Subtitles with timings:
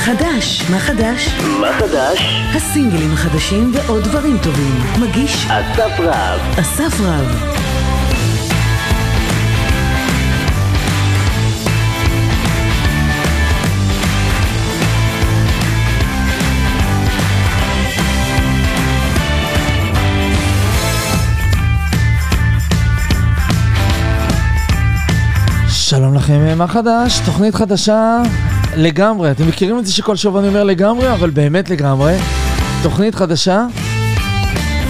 [0.00, 0.70] חדש?
[0.70, 1.28] מה חדש?
[1.60, 2.18] מה חדש?
[2.54, 4.82] הסינגלים החדשים ועוד דברים טובים.
[5.00, 6.40] מגיש אסף רב.
[6.60, 7.56] אסף רב.
[25.68, 27.20] שלום לכם, מה חדש?
[27.26, 28.22] תוכנית חדשה
[28.76, 29.30] לגמרי.
[29.30, 32.16] אתם מכירים את זה שכל שבוע אני אומר לגמרי, אבל באמת לגמרי.
[32.82, 33.66] תוכנית חדשה.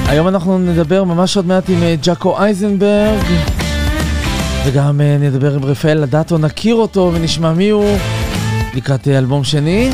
[0.06, 3.24] היום אנחנו נדבר ממש עוד מעט עם אה, ג'אקו אייזנברג,
[4.64, 7.96] וגם אה, נדבר עם רפאל אדטו, נכיר אותו ונשמע מי הוא
[8.74, 9.90] לקראת אה, אלבום שני.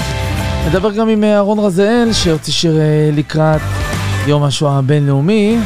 [0.68, 2.78] נדבר גם עם אהרון רזאל, שהוציא שיר
[3.12, 3.60] לקראת
[4.26, 5.58] יום השואה הבינלאומי.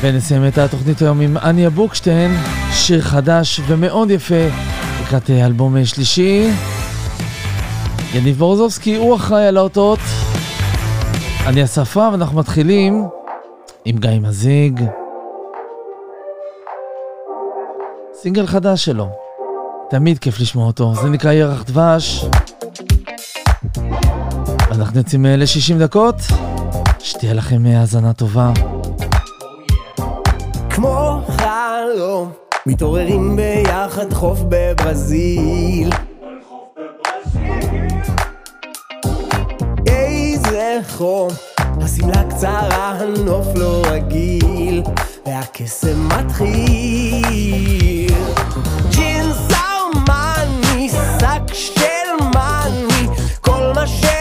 [0.00, 2.36] ונסיים את התוכנית היום עם אניה בוקשטיין,
[2.72, 4.48] שיר חדש ומאוד יפה
[5.02, 6.50] לקראת אלבום שלישי.
[8.14, 9.98] יניב ברוזובסקי הוא אחראי על האותות.
[11.46, 13.04] אני אסף רב, אנחנו מתחילים
[13.84, 14.80] עם גיא מזיג.
[18.14, 19.08] סינגל חדש שלו,
[19.90, 22.24] תמיד כיף לשמוע אותו, זה נקרא ירח דבש.
[24.70, 26.14] אנחנו יוצאים ל-60 דקות,
[26.98, 28.52] שתהיה לכם האזנה טובה.
[30.70, 32.32] כמו חלום,
[32.66, 35.90] מתעוררים ביחד חוף בברזיל.
[40.76, 44.82] איזה חום, השמלה קצרה, הנוף לא רגיל,
[45.26, 47.26] והקסם מתחיל.
[48.90, 53.08] ג'ינס ארמני, שק של מאני,
[53.40, 54.15] כל מה שנרצה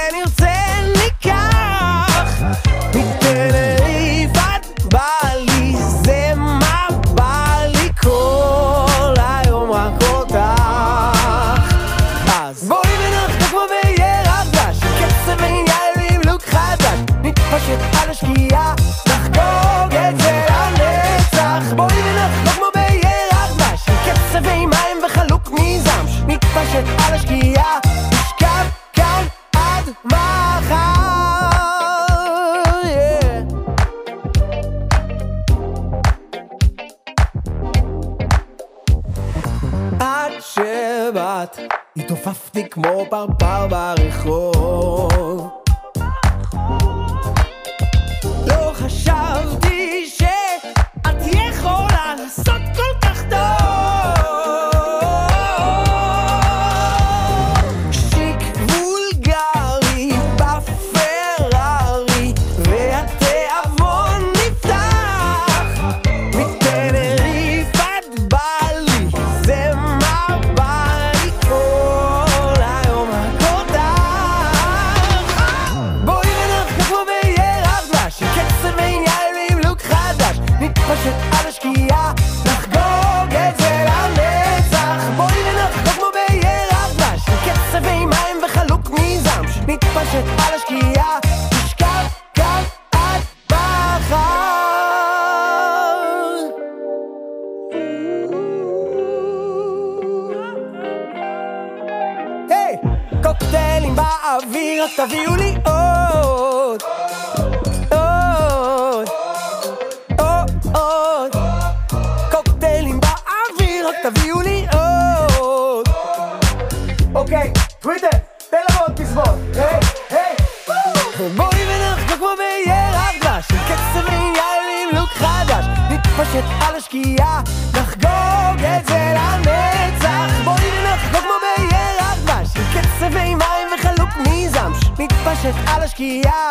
[126.35, 127.41] נתפשט על השקיעה,
[127.73, 130.43] נחגוג את זה לנצח.
[130.43, 136.49] בואי ונחגוג כמו בירח דבש, עם קצב מים וחלוק מזעם, נתפשט על השקיעה.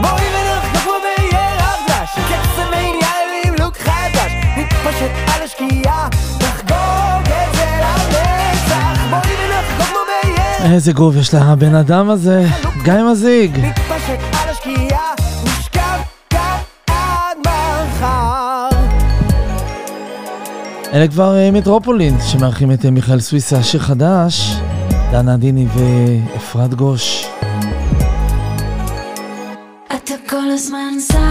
[0.00, 6.08] בואי ונחגוג כמו בירח דבש, עם קצב עניין עם לוק חדש, נתפשט על השקיעה,
[6.40, 9.00] נחגוג את זה לנצח.
[9.10, 12.46] בואי ונחגוג כמו בירח איזה גוף יש לבן אדם הזה,
[12.82, 13.58] גיא מזיג.
[13.58, 13.99] מתפשט
[20.92, 24.56] אלה כבר אה, מטרופולין, שמארחים את אה, מיכאל סוויסה, שיר חדש,
[25.12, 27.26] דנה דיני ואפרת גוש.
[29.86, 31.29] אתה כל הזמן זז,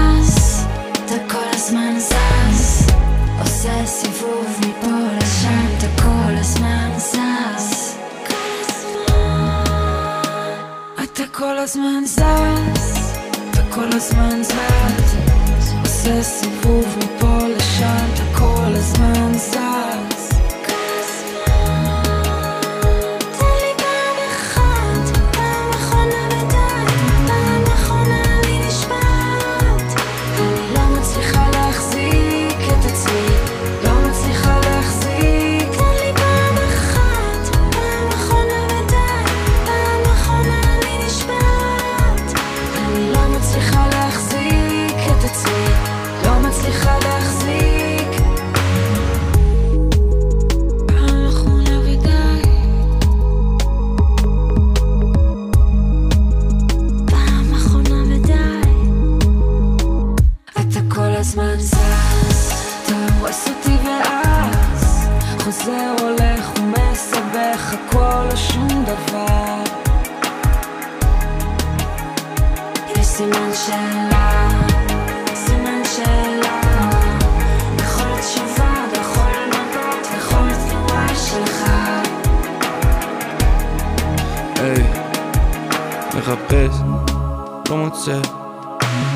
[87.99, 88.19] מוצא,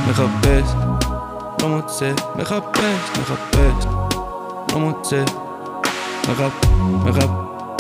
[0.10, 0.74] מחפש,
[1.62, 3.86] לא מוצא, מחפש, מחפש,
[4.72, 5.24] לא מוצא,
[6.30, 6.52] מחפ,
[7.04, 7.30] מחפ,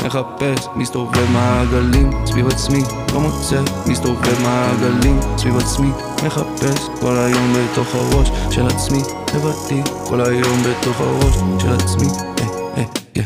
[0.05, 2.83] מחפש, מסתובב מעגלים סביב עצמי,
[3.13, 5.89] לא מוצא, מסתובב מעגלים סביב עצמי,
[6.25, 9.01] מחפש כל היום בתוך הראש של עצמי,
[9.35, 12.07] לבדי, כל היום בתוך הראש של עצמי,
[12.37, 12.85] היי, היי,
[13.15, 13.25] היי.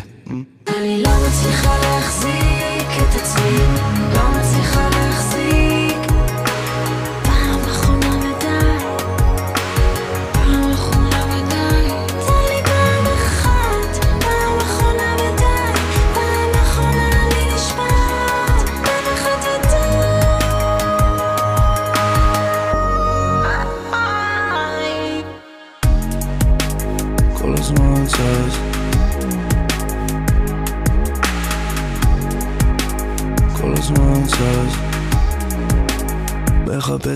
[0.67, 1.76] אני לא מצליחה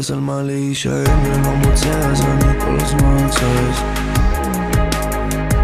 [0.01, 3.81] מחפש על מה להישען ולא מוצא אז אני כל הזמן זז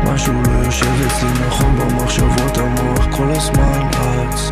[0.03, 4.49] משהו לא יושב אצלי נכון במחשבות המוח כל הזמן רץ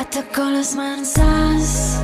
[0.00, 2.02] אתה כל הזמן זז.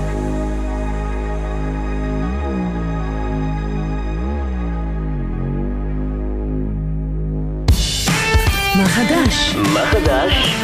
[8.76, 9.54] מה חדש?
[9.74, 10.54] מה חדש?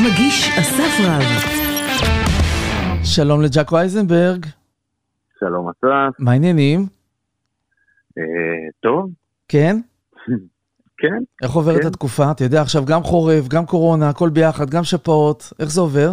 [0.00, 1.67] מגיש אסף רב.
[3.18, 4.46] שלום לג'אקו אייזנברג,
[5.38, 6.80] שלום אסף, מה העניינים?
[8.18, 9.10] אה, טוב,
[9.48, 9.76] כן?
[11.00, 11.86] כן, איך עוברת כן.
[11.86, 12.22] התקופה?
[12.30, 16.10] אתה יודע, עכשיו גם חורף, גם קורונה, הכל ביחד, גם שפעות, איך זה עובר?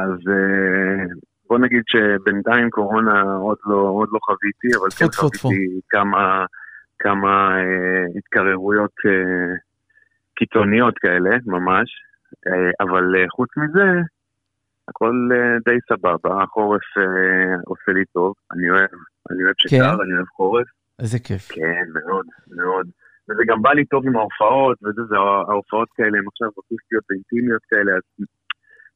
[0.00, 1.04] אז אה,
[1.48, 5.06] בוא נגיד שבינתיים קורונה עוד לא, עוד לא חוויתי, אבל כן.
[5.12, 6.44] חוויתי כמה,
[6.98, 9.54] כמה אה, התקררויות אה,
[10.34, 11.88] קיצוניות כאלה, ממש,
[12.46, 13.88] אה, אבל אה, חוץ מזה,
[14.88, 18.90] הכל אה, די סבבה, החורף אה, עושה לי טוב, אני אוהב,
[19.30, 19.68] אני אוהב כן?
[19.68, 20.66] שקר, אני אוהב חורף.
[20.98, 21.48] איזה כיף.
[21.48, 22.86] כן, מאוד, מאוד.
[23.30, 25.16] וזה גם בא לי טוב עם ההופעות, וזה, זה,
[25.48, 28.26] ההופעות כאלה הן עכשיו אקוסטיות ואינטימיות כאלה, אז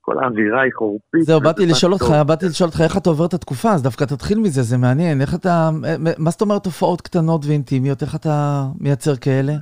[0.00, 1.22] כל האווירה היא חורפית.
[1.22, 1.93] זהו, באתי בא לשאול.
[1.93, 5.20] אותך, באתי לשאול אותך איך אתה עובר את התקופה, אז דווקא תתחיל מזה, זה מעניין.
[5.20, 5.70] איך אתה,
[6.19, 8.36] מה זאת אומרת הופעות קטנות ואינטימיות, איך אתה
[8.81, 9.52] מייצר כאלה?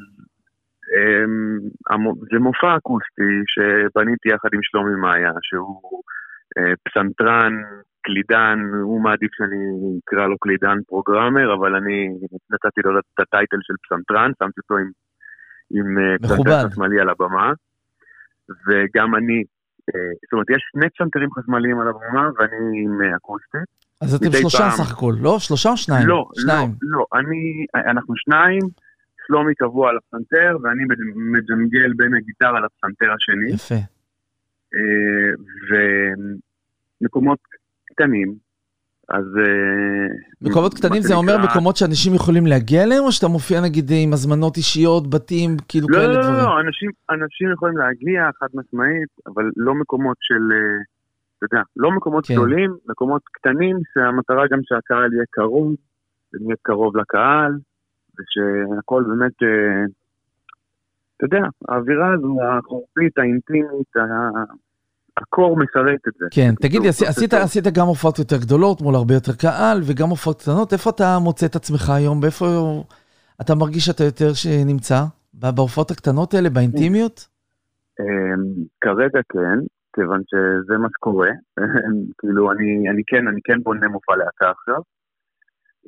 [0.94, 1.58] אמ,
[2.31, 6.18] זה מופע אקוסטי שבניתי יחד עם שלומי מאיה, שהוא אה,
[6.84, 7.52] פסנתרן,
[8.08, 9.60] קלידן, הוא מעדיף שאני
[10.05, 12.08] אקרא לו קלידן פרוגרמר, אבל אני
[12.50, 14.90] נתתי לו את הטייטל של פסנתרן, שמתי אותו עם,
[15.76, 16.50] עם אה, מכובד.
[16.50, 17.52] פסנתר חשמלי על הבמה,
[18.67, 19.38] וגם אני,
[19.88, 23.69] אה, זאת אומרת, יש שני פסנתרים חשמליים על הבמה ואני עם אה, אקוסטית.
[24.00, 24.70] אז אתם שלושה פעם.
[24.70, 25.38] סך הכל, לא?
[25.38, 26.08] שלושה או שניים?
[26.08, 26.70] לא, שניים.
[26.82, 28.62] לא, לא, אני, אנחנו שניים,
[29.26, 30.84] שלומי קבוע על הפסנתר, ואני
[31.34, 33.97] מג'נגל בין הגיטרה לפסנתר השני, יפה.
[34.75, 35.31] אה,
[37.01, 37.39] ומקומות
[37.84, 38.34] קטנים,
[39.08, 39.25] אז...
[39.39, 40.06] אה,
[40.43, 44.56] מקומות קטנים זה אומר מקומות שאנשים יכולים להגיע אליהם, או שאתה מופיע נגיד עם הזמנות
[44.56, 46.44] אישיות, בתים, כאילו לא, כאלה לא, לא, דברים?
[46.44, 50.79] לא, אנשים, אנשים יכולים להגיע חד משמעית, אבל לא מקומות של, אה,
[51.39, 52.34] אתה יודע, לא מקומות כן.
[52.34, 55.75] גדולים, מקומות קטנים, שהמטרה גם שהקהל יהיה קרוב,
[56.32, 57.53] ונהיה קרוב לקהל,
[58.19, 59.37] ושהכל באמת,
[61.19, 63.93] אתה יודע, האווירה הזו, החורפית, האינטימית,
[65.17, 66.27] הקור משרת את זה.
[66.31, 67.34] כן, תגיד לי, עשית.
[67.34, 71.46] עשית גם הופעות יותר גדולות מול הרבה יותר קהל וגם הופעות קטנות, איפה אתה מוצא
[71.46, 72.20] את עצמך היום?
[72.20, 72.44] באיפה
[73.41, 75.01] אתה מרגיש שאתה יותר שנמצא?
[75.34, 77.29] בהופעות הקטנות האלה, באינטימיות?
[78.01, 78.43] אמ,
[78.81, 79.58] כרגע כן,
[79.94, 81.31] כיוון שזה מה שקורה.
[82.19, 84.81] כאילו, אני, אני כן, אני כן בונה מופע להקה עכשיו.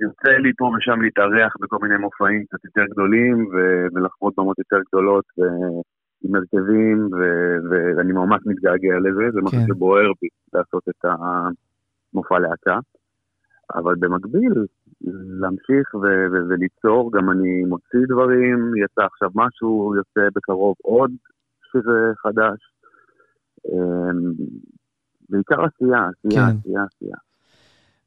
[0.00, 4.80] יוצא לי פה ושם להתארח בכל מיני מופעים קצת יותר גדולים, ו- ולחוות במות יותר
[4.88, 5.80] גדולות, ו-
[6.24, 7.56] עם הרכבים, ו-
[7.96, 9.66] ואני ממש מתגעגע לזה, זה משהו כן.
[9.66, 12.78] שבוער בי לעשות את המופע להקה.
[13.74, 14.52] אבל במקביל,
[15.40, 21.10] להמשיך ו- ו- וליצור, גם אני מוציא דברים, יצא עכשיו משהו, יוצא בקרוב עוד
[21.72, 22.58] שזה חדש.
[23.68, 24.32] אמ,
[25.30, 26.56] בעיקר עשייה, עשייה, כן.
[26.58, 27.16] עשייה, עשייה.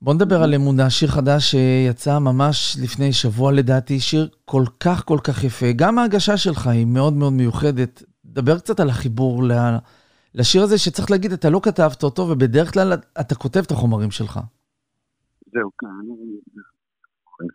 [0.03, 5.19] בוא נדבר על אמונה, שיר חדש שיצא ממש לפני שבוע לדעתי, שיר כל כך כל
[5.27, 5.65] כך יפה.
[5.81, 8.03] גם ההגשה שלך היא מאוד מאוד מיוחדת.
[8.25, 9.43] דבר קצת על החיבור
[10.36, 12.89] לשיר הזה, שצריך להגיד, אתה לא כתבת אותו, ובדרך כלל
[13.22, 14.33] אתה כותב את החומרים שלך.
[15.53, 16.15] זהו, כן, אני...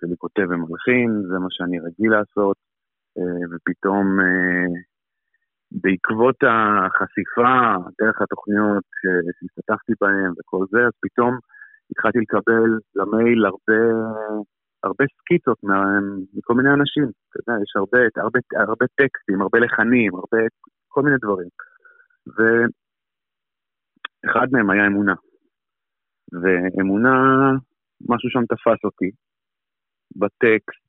[0.01, 2.57] שלי כותב ומלחין, זה מה שאני רגיל לעשות.
[3.19, 4.71] אמ, ופתאום אה,
[5.83, 7.53] בעקבות החשיפה,
[8.01, 11.35] דרך התוכניות ש- שהשתתפתי בהן וכל זה, אז פתאום
[11.91, 13.81] התחלתי לקבל למייל הרבה,
[14.83, 15.59] הרבה סקיצות
[16.35, 17.05] מכל מיני אנשים.
[17.05, 20.39] אתה יודע, יש הרבה, הרבה, הרבה טקסטים, הרבה לחנים, הרבה,
[20.89, 21.49] כל מיני דברים.
[24.27, 25.15] ואחד מהם היה אמונה.
[26.33, 27.15] ואמונה,
[28.09, 29.11] משהו שם תפס אותי,
[30.17, 30.89] בטקסט,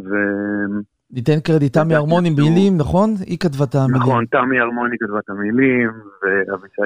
[0.00, 0.10] ו...
[1.10, 3.10] ניתן קרדיט, תמי הרמוני עם מילים, נכון?
[3.26, 4.02] היא כתבה את המילים.
[4.02, 5.90] נכון, תמי הרמוני כתבה את המילים,
[6.22, 6.82] ואבישי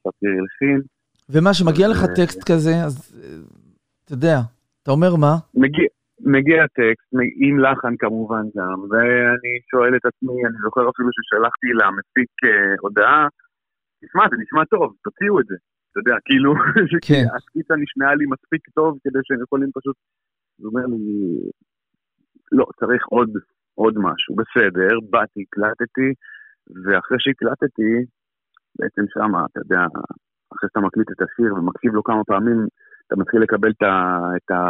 [0.00, 0.80] ספיר הלחין.
[1.32, 3.38] ומה, שמגיע לך ו- טקסט כזה, אז אה,
[4.04, 4.36] אתה יודע,
[4.82, 5.34] אתה אומר מה?
[5.54, 5.88] מגיע,
[6.20, 7.08] מגיע טקסט,
[7.44, 13.26] עם לחן כמובן גם, ואני שואל את עצמי, אני זוכר אפילו ששלחתי למפיק אה, הודעה,
[14.04, 15.56] תשמע, זה נשמע טוב, תוציאו את זה.
[15.90, 16.50] אתה יודע, כאילו,
[17.08, 17.24] כן.
[17.36, 19.96] הסקיצה נשמעה לי מספיק טוב כדי שהם יכולים פשוט...
[20.58, 21.04] הוא אומר לי,
[22.52, 23.30] לא, צריך עוד,
[23.74, 24.34] עוד משהו.
[24.40, 26.08] בסדר, באתי, הקלטתי,
[26.84, 27.92] ואחרי שהקלטתי,
[28.78, 29.84] בעצם שמה, אתה יודע,
[30.52, 32.66] אחרי שאתה מקליט את השיר ומקשיב לו כמה פעמים,
[33.06, 34.60] אתה מתחיל לקבל את, ה, את, ה,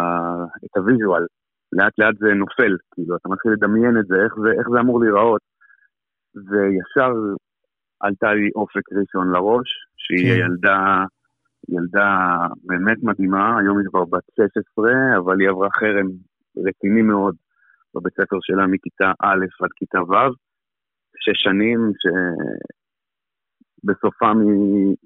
[0.65, 1.27] את הוויז'ואל.
[1.73, 5.01] לאט לאט זה נופל, כאילו, אתה מתחיל לדמיין את זה, איך זה, איך זה אמור
[5.01, 5.41] להיראות.
[6.35, 7.13] וישר
[8.01, 10.39] עלתה לי אופק ראשון לראש, שהיא כן.
[10.41, 11.05] ילדה,
[11.69, 16.09] ילדה באמת מדהימה, היום היא כבר בת 16, אבל היא עברה חרם
[16.67, 17.37] רציני מאוד
[17.95, 20.35] בבית ספר שלה מכיתה א' עד כיתה ו',
[21.17, 21.93] שש שנים
[23.85, 24.97] שבסופם היא,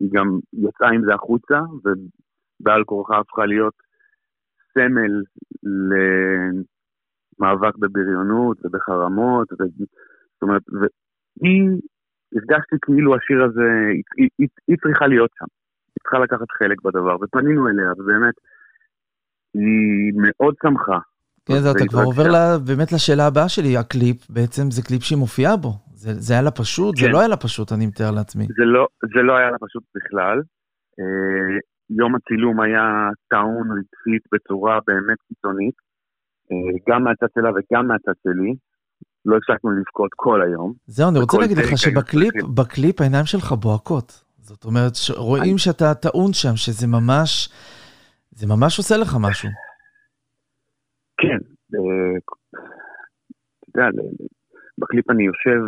[0.00, 3.74] היא גם יצאה עם זה החוצה, ובעל כורחה הפכה להיות
[4.72, 5.22] סמל
[7.38, 9.56] למאבק בבריונות ובחרמות, ו...
[9.56, 10.62] זאת אומרת,
[11.40, 11.68] והיא,
[12.34, 15.44] הרגשתי כאילו השיר הזה, היא, היא, היא, היא צריכה להיות שם,
[15.86, 18.34] היא צריכה לקחת חלק בדבר, ופנינו אליה, ובאמת,
[19.54, 20.98] היא מאוד שמחה.
[21.54, 22.02] כן, זה אתה כבר.
[22.02, 25.72] עובר לה- באמת לשאלה הבאה שלי, הקליפ, בעצם זה קליפ שהיא מופיעה בו.
[25.94, 26.96] זה זה היה לה פשוט?
[26.96, 27.12] זה כן.
[27.12, 28.44] לא היה לה פשוט, אני מתאר לעצמי.
[28.58, 30.38] זה לא, זה לא היה לה פשוט בכלל.
[31.00, 31.58] אה,
[31.98, 32.82] יום הצילום היה
[33.30, 35.74] טעון רגשית בצורה באמת קיצונית,
[36.52, 36.56] אה,
[36.94, 38.54] גם מהצד שלה וגם מהצד שלי.
[39.24, 40.72] לא הפסקנו לבכות כל היום.
[40.86, 42.34] זהו, אני רוצה להגיד לך שבקליפ.
[42.54, 44.24] בקליפ העיניים שלך בוהקות.
[44.38, 47.48] זאת אומרת, רואים שאתה טעון שם, שזה ממש,
[48.30, 49.48] זה ממש עושה לך משהו.
[51.22, 51.40] כן,
[51.74, 52.18] אה,
[53.70, 54.02] אתה יודע,
[54.78, 55.60] בקליפ אני יושב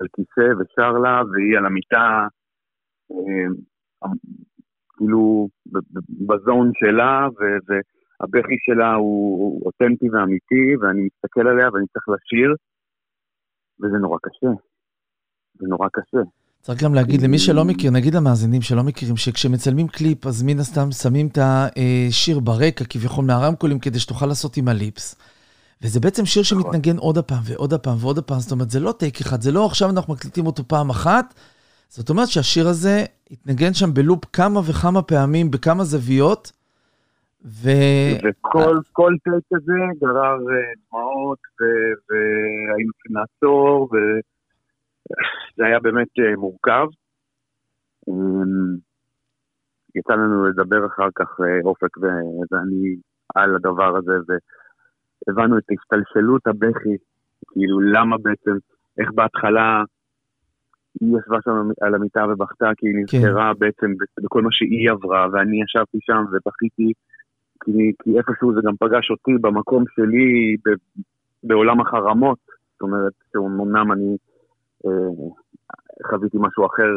[0.00, 2.26] על כיסא ושר לה, והיא על המיטה,
[3.12, 4.08] אה,
[4.96, 5.48] כאילו
[6.28, 7.28] בזון שלה,
[7.66, 12.54] והבכי שלה הוא אותנטי ואמיתי, ואני מסתכל עליה ואני צריך לשיר,
[13.80, 14.52] וזה נורא קשה.
[15.54, 16.41] זה נורא קשה.
[16.62, 20.90] צריך גם להגיד למי שלא מכיר, נגיד למאזינים שלא מכירים, שכשמצלמים קליפ, אז מן הסתם
[20.90, 25.16] שמים את השיר ברקע, כביכול מהרמקולים, כדי שתוכל לעשות עם הליפס.
[25.82, 29.20] וזה בעצם שיר שמתנגן עוד הפעם ועוד הפעם ועוד הפעם, זאת אומרת, זה לא טייק
[29.20, 31.34] אחד, זה לא עכשיו אנחנו מקליטים אותו פעם אחת,
[31.88, 36.52] זאת אומרת שהשיר הזה התנגן שם בלופ כמה וכמה פעמים, בכמה זוויות,
[37.44, 37.70] ו...
[38.24, 43.88] וכל כל טייק כזה גרר אה, דמעות, ו- והיינו צריכים לעצור,
[45.10, 46.86] וזה היה באמת אה, מורכב.
[48.08, 48.76] אמ,
[49.94, 52.96] יצא לנו לדבר אחר כך, אה, אופק ואני,
[53.34, 54.12] על הדבר הזה,
[55.26, 56.96] והבנו את השתלשלות הבכי,
[57.52, 58.56] כאילו למה בעצם,
[58.98, 59.84] איך בהתחלה
[61.00, 63.18] היא ישבה שם על המיטה ובכתה, כי היא כן.
[63.18, 63.92] נזכרה בעצם
[64.22, 66.92] בכל מה שהיא עברה, ואני ישבתי שם ובכיתי
[67.64, 70.70] כי, כי איפשהו זה גם פגש אותי במקום שלי ב,
[71.44, 72.38] בעולם החרמות.
[72.72, 74.16] זאת אומרת, שאומנם אני
[76.10, 76.90] חוויתי משהו אחר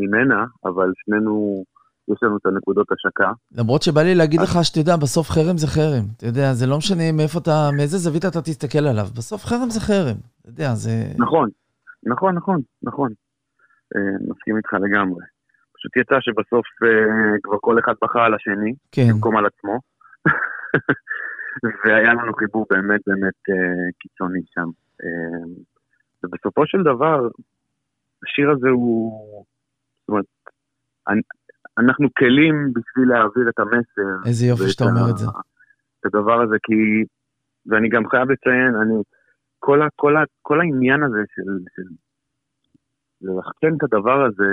[0.00, 1.64] ממנה, אבל שנינו,
[2.12, 3.32] יש לנו את הנקודות השקה.
[3.58, 6.04] למרות שבא לי להגיד לך שאתה יודע, בסוף חרם זה חרם.
[6.16, 9.06] אתה יודע, זה לא משנה מאיפה אתה, מאיזה זווית אתה תסתכל עליו.
[9.16, 10.16] בסוף חרם זה חרם.
[10.40, 10.90] אתה יודע, זה...
[11.18, 11.48] נכון,
[12.06, 13.10] נכון, נכון, נכון.
[13.96, 15.24] אה, מסכים איתך לגמרי.
[15.76, 19.08] פשוט יצא שבסוף אה, כבר כל אחד בכה על השני, כן.
[19.12, 19.78] במקום על עצמו.
[21.84, 24.68] והיה לנו חיבור באמת באמת אה, קיצוני שם.
[26.24, 27.28] ובסופו של דבר,
[28.24, 29.44] השיר הזה הוא...
[30.00, 30.24] זאת אומרת,
[31.08, 31.22] אני-
[31.78, 34.28] אנחנו כלים בשביל להעביר את המסר.
[34.28, 35.26] איזה יופי שאתה אומר את זה.
[36.00, 36.74] את הדבר הזה, כי...
[37.66, 38.94] ואני גם חייב לציין, אני...
[39.58, 41.42] כל, ה, כל, ה, כל העניין הזה של...
[41.76, 41.88] של
[43.20, 44.44] להחצין את הדבר הזה,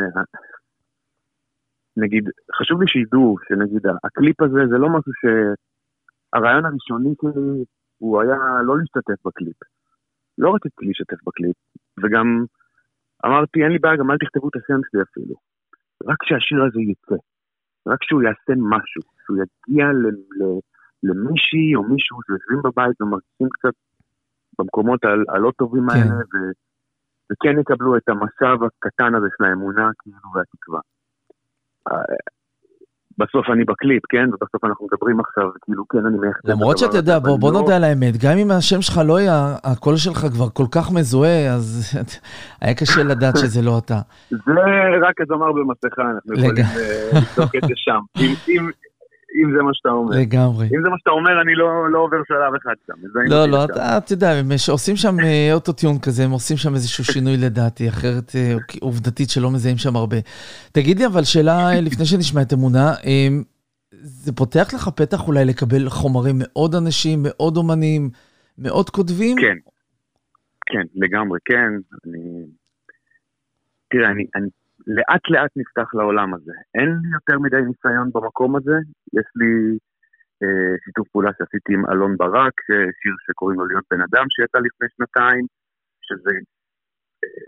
[1.97, 2.23] נגיד,
[2.59, 5.25] חשוב לי שידעו שנגיד הקליפ הזה זה לא משהו ש...
[6.33, 7.63] הרעיון הראשוני שלי
[7.97, 9.57] הוא היה לא להשתתף בקליפ.
[10.41, 11.55] לא רציתי להשתתף בקליפ,
[12.03, 12.45] וגם
[13.25, 15.35] אמרתי, אין לי בעיה, גם אל תכתבו את השם שלי אפילו.
[16.09, 17.15] רק שהשיר הזה יצא.
[17.87, 19.01] רק שהוא יעשה משהו.
[19.25, 20.61] שהוא יגיע ל- ל-
[21.03, 23.75] למישהי או מישהו שיושבים בבית ומרגישים קצת
[24.59, 25.95] במקומות הלא טובים כן.
[25.95, 26.35] האלה, ו,
[27.31, 30.81] וכן יקבלו את המשאב הקטן הזה של האמונה, כאילו, והתקווה.
[33.17, 34.25] בסוף אני בקליפ, כן?
[34.33, 36.39] ובסוף אנחנו מדברים עכשיו, כאילו, כן, אני מייחד...
[36.43, 39.55] למרות שאתה יודע, בוא, בוא לא- נודה על האמת, גם אם השם שלך לא היה,
[39.63, 41.93] הקול שלך כבר כל כך מזוהה, אז
[42.61, 43.99] היה קשה לדעת שזה לא אתה.
[44.29, 44.37] זה
[45.07, 46.65] רק הזמר במסכה, אנחנו יכולים.
[46.65, 47.99] אה, לבדוק את זה שם.
[48.19, 48.69] אם, אם,
[49.35, 50.17] אם זה מה שאתה אומר.
[50.17, 50.65] לגמרי.
[50.65, 52.93] אם זה מה שאתה אומר, אני לא, לא עובר שלב אחד שם.
[53.25, 53.73] לא, לא, שם.
[53.73, 57.89] אתה, אתה יודע, הם עושים שם אה, אוטוטיון כזה, הם עושים שם איזשהו שינוי לדעתי,
[57.89, 60.17] אחרת אה, עובדתית שלא מזהים שם הרבה.
[60.71, 63.27] תגיד לי, אבל שאלה אה, לפני שנשמע את אמונה, אה,
[64.01, 68.09] זה פותח לך פתח אולי לקבל חומרים מעוד אנשים, מעוד אומנים,
[68.57, 69.37] מעוד כותבים?
[69.37, 69.57] כן,
[70.65, 71.71] כן, לגמרי, כן.
[72.05, 72.45] אני...
[73.89, 74.47] תראה, אני, אני
[74.87, 76.53] לאט לאט נפתח לעולם הזה.
[76.75, 78.77] אין לי יותר מדי ניסיון במקום הזה.
[79.17, 79.77] יש לי
[80.43, 82.57] אה, שיתוף פעולה שעשיתי עם אלון ברק,
[83.01, 85.45] שיר שקוראים לו להיות בן אדם, שיצא לפני שנתיים,
[86.07, 86.33] שזה
[87.23, 87.47] אה,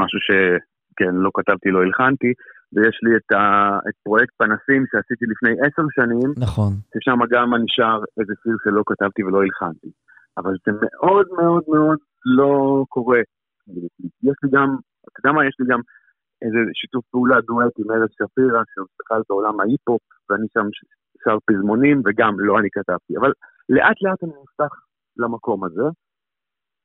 [0.00, 2.32] משהו שכן, לא כתבתי, לא הלחנתי,
[2.72, 3.44] ויש לי את, ה,
[3.88, 6.72] את פרויקט פנסים שעשיתי לפני עשר שנים, נכון.
[6.92, 9.90] ששם גם שר איזה שיר שלא כתבתי ולא הלחנתי.
[10.38, 11.98] אבל זה מאוד מאוד מאוד
[12.38, 13.20] לא קורה.
[14.28, 14.68] יש לי גם,
[15.08, 15.80] אתה יודע מה, יש לי גם
[16.44, 20.66] איזה שיתוף פעולה דואט עם ארז שפירא, שהוא בכלל בעולם ההיפ-הופ, ואני שם
[21.24, 23.12] שר פזמונים, וגם לא אני כתבתי.
[23.20, 23.32] אבל
[23.68, 24.72] לאט לאט אני נפתח
[25.16, 25.88] למקום הזה,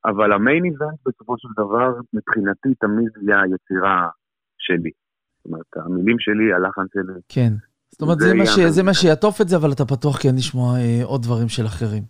[0.04, 4.08] אבל המיין איבנט בסופו של דבר, מבחינתי תמיד יהיה היצירה
[4.58, 4.90] שלי.
[5.36, 7.20] זאת אומרת, המילים שלי, הלחן שלי.
[7.28, 7.52] כן.
[7.90, 8.58] זאת אומרת, זה זה מה, ש...
[8.76, 8.94] זה מה.
[8.94, 12.02] שיעטוף את זה, אבל אתה פתוח כן לשמוע אה, עוד דברים של אחרים.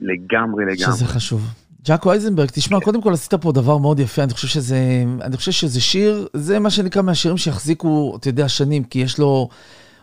[0.00, 0.76] לגמרי לגמרי.
[0.76, 1.40] שזה חשוב.
[1.84, 2.80] ג'אקו אייזנברג, תשמע.
[2.80, 4.76] קודם כל עשית פה דבר מאוד יפה, אני חושב שזה,
[5.22, 9.48] אני חושב שזה שיר, זה מה שנקרא מהשירים שיחזיקו, אתה יודע, שנים, כי יש לו,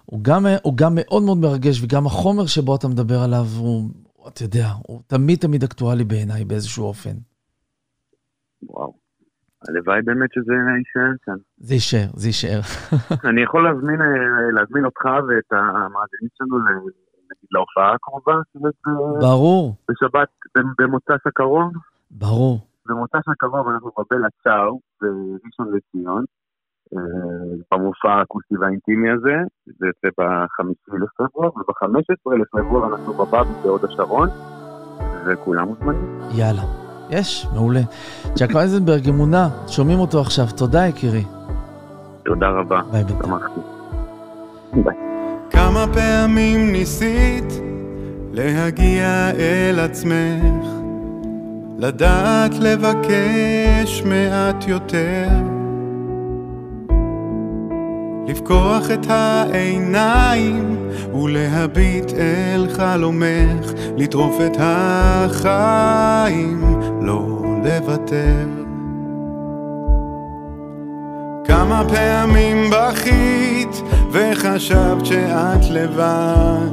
[0.06, 3.90] הוא גם, הוא גם מאוד מאוד מרגש, וגם החומר שבו אתה מדבר עליו, הוא,
[4.28, 7.16] אתה יודע, הוא תמיד תמיד אקטואלי בעיניי באיזשהו אופן.
[8.64, 8.94] וואו.
[9.68, 11.40] הלוואי באמת שזה יישאר כאן.
[11.58, 12.60] זה יישאר, זה יישאר.
[13.30, 14.08] אני יכול להזמין, אה,
[14.54, 16.58] להזמין אותך ואת המאזינים שלנו
[17.32, 18.34] נגיד להופעה הקרובה,
[19.20, 20.30] ברור, בשבת,
[20.80, 21.72] במוצ"ש הקרוב.
[22.12, 22.60] ברור.
[22.86, 26.24] במוצ"ש הקרוב אנחנו בבלה צאו בראשון לציון,
[26.94, 27.00] אה,
[27.72, 34.30] במופע האקוסטי והאינטימי הזה, זה יוצא בחמישי לפברואר, וב-15 לפברואר אנחנו בבאבי בהוד השרון,
[35.26, 36.20] וכולם מוזמנים.
[36.32, 36.62] יאללה.
[37.10, 37.80] יש, מעולה.
[38.38, 40.46] ג'אקו אייזנברג, אמונה, שומעים אותו עכשיו.
[40.58, 41.24] תודה, יקירי.
[42.26, 43.34] תודה רבה, ביי בינתיים.
[44.84, 45.09] ביי.
[45.60, 47.62] כמה פעמים ניסית
[48.34, 50.68] להגיע אל עצמך,
[51.78, 55.28] לדעת לבקש מעט יותר,
[58.28, 66.64] לפקוח את העיניים ולהביט אל חלומך, לטרוף את החיים,
[67.02, 68.69] לא לוותר.
[71.50, 73.82] כמה פעמים בכית
[74.12, 76.70] וחשבת שאת לבד,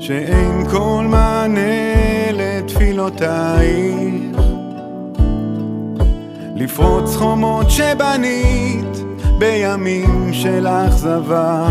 [0.00, 4.36] שאין כל מענה לתפילותייך.
[6.56, 9.04] לפרוץ חומות שבנית
[9.38, 11.68] בימים של אכזבה,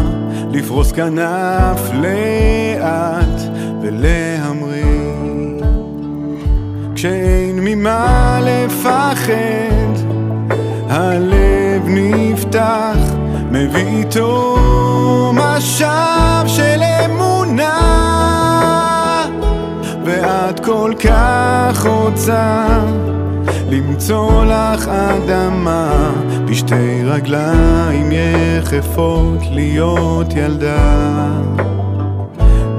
[0.52, 3.42] לפרוס כנף לאט
[3.82, 4.84] ולהמריא.
[6.96, 9.63] כשאין ממה לפחד,
[13.64, 14.58] מביא איתו
[15.34, 17.80] משאב של אמונה,
[20.06, 22.66] ואת כל כך רוצה
[23.70, 26.12] למצוא לך אדמה,
[26.46, 31.28] בשתי רגליים יחפות להיות ילדה,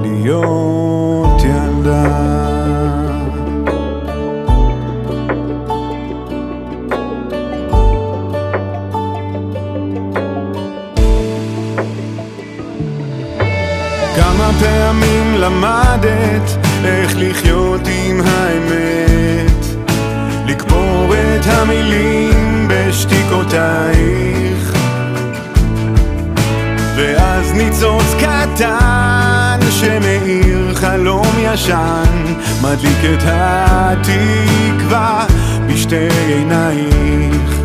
[0.01, 2.54] להיות ילדה.
[14.59, 19.65] פעמים למדת איך לחיות עם האמת.
[20.47, 24.73] לקבור את המילים בשתיקותייך.
[26.95, 35.25] ואז ניצוץ קטן שמאיר חלום ישן מדליק את התקווה
[35.67, 37.61] בשתי עינייך.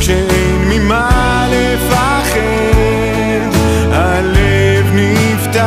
[0.00, 2.40] כשאין ממה לפחד,
[3.92, 4.39] הלב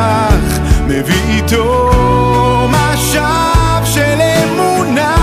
[0.03, 1.89] נפתח, מביא איתו
[2.69, 5.15] משאב של אמונה,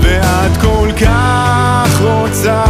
[0.00, 2.64] ואת כל כך רוצה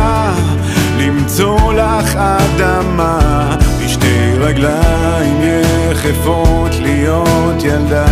[0.99, 5.41] למצוא לך אדמה, בשתי רגליים
[5.91, 8.07] יחפות להיות ילדה.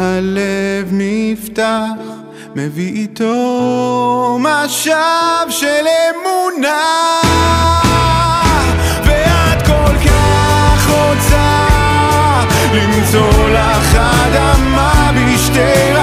[0.00, 1.90] הלב נפתח,
[2.56, 7.20] מביא איתו משאב של אמונה.
[9.04, 11.66] ואת כל כך רוצה
[12.74, 15.99] למצוא לך אדמה בשתי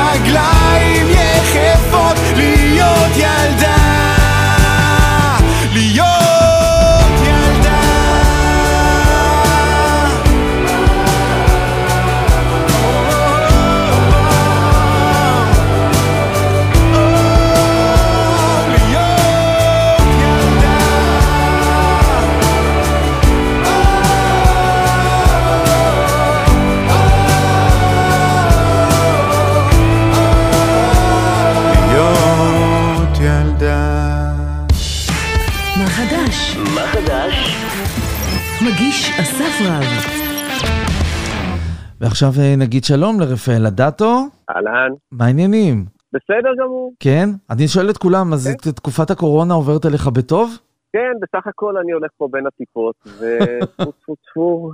[42.08, 44.14] ועכשיו אה, נגיד שלום לרפאל אדטו,
[44.50, 45.86] אהלן, מה העניינים?
[46.14, 46.94] בסדר גמור.
[47.00, 47.28] כן?
[47.50, 48.72] אני שואל את כולם, אז כן.
[48.72, 50.50] תקופת הקורונה עוברת עליך בטוב?
[50.94, 54.72] כן, בסך הכל אני הולך פה בין הטיפות, וטפו טפו טפו,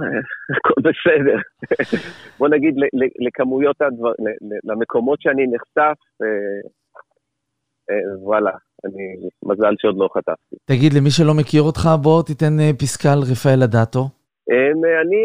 [0.57, 1.37] הכל בסדר.
[2.39, 2.75] בוא נגיד,
[3.27, 4.11] לכמויות הדבר,
[4.63, 6.27] למקומות שאני נחשף, אה,
[7.89, 8.51] אה, וואלה,
[8.85, 10.55] אני, מזל שעוד לא חטפתי.
[10.65, 14.09] תגיד, למי שלא מכיר אותך, בוא תיתן פסקה על רפאל אדטו.
[15.01, 15.21] אני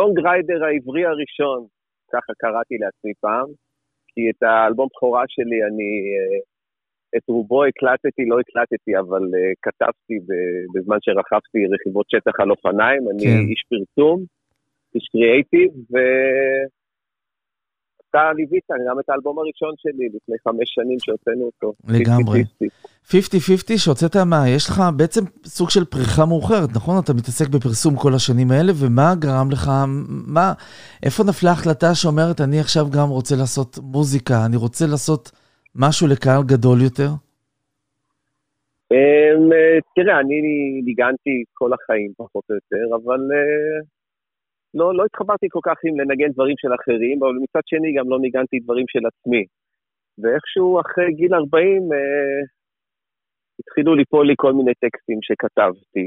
[0.00, 1.66] הסונגריידר העברי הראשון,
[2.12, 3.48] ככה קראתי לעצמי פעם,
[4.08, 6.38] כי את האלבום בכורה שלי אני, אה,
[7.16, 10.16] את רובו הקלטתי, לא הקלטתי, אבל אה, כתבתי
[10.74, 13.42] בזמן שרכבתי רכיבות שטח על אופניים, אני כן.
[13.50, 14.24] איש פרסום,
[14.94, 15.70] איש קריאייטיב,
[18.14, 21.72] ואתה ליווית גם את האלבום הראשון שלי לפני חמש שנים שהוצאנו אותו.
[21.88, 22.40] לגמרי.
[22.40, 22.44] 50-50.
[23.06, 23.14] 50-50
[23.76, 26.94] שהוצאת מה, יש לך בעצם סוג של פריחה מאוחרת, נכון?
[27.04, 29.70] אתה מתעסק בפרסום כל השנים האלה, ומה גרם לך,
[30.26, 30.52] מה,
[31.02, 35.30] איפה נפלה ההחלטה שאומרת, אני עכשיו גם רוצה לעשות מוזיקה, אני רוצה לעשות
[35.74, 37.10] משהו לקהל גדול יותר?
[38.92, 40.36] אמ, אה, תראה, אני
[40.84, 43.80] ניגנתי כל החיים פחות או יותר, אבל אה,
[44.74, 48.18] לא, לא התחברתי כל כך עם לנגן דברים של אחרים, אבל מצד שני גם לא
[48.20, 49.44] ניגנתי דברים של עצמי.
[50.20, 52.42] ואיכשהו אחרי גיל 40 אה,
[53.60, 56.06] התחילו ליפול לי כל מיני טקסטים שכתבתי,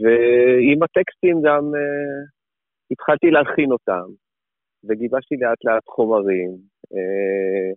[0.00, 2.20] ועם הטקסטים גם אה,
[2.90, 4.06] התחלתי להלחין אותם,
[4.86, 6.50] וגיבשתי לאט לאט חומרים.
[6.94, 7.70] אה,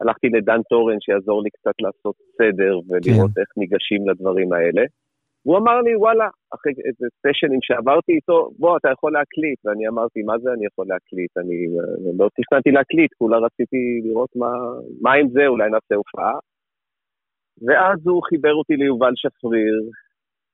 [0.00, 3.40] הלכתי לדן טורן שיעזור לי קצת לעשות סדר ולראות כן.
[3.40, 4.82] איך ניגשים לדברים האלה.
[5.46, 9.58] והוא אמר לי, וואלה, אחרי איזה סשנים שעברתי איתו, בוא, אתה יכול להקליט.
[9.64, 11.36] ואני אמרתי, מה זה אני יכול להקליט?
[11.36, 14.52] אני אה, לא תכננתי להקליט, כולה רציתי לראות מה,
[15.00, 16.34] מה עם זה, אולי נעשה הופעה.
[17.66, 19.82] ואז הוא חיבר אותי ליובל שפריר,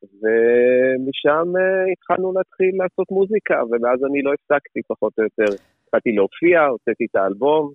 [0.02, 5.52] ומשם אה, התחלנו להתחיל לעשות מוזיקה, ומאז אני לא הפסקתי פחות או יותר.
[5.84, 7.72] התחלתי להופיע, הוצאתי את האלבום,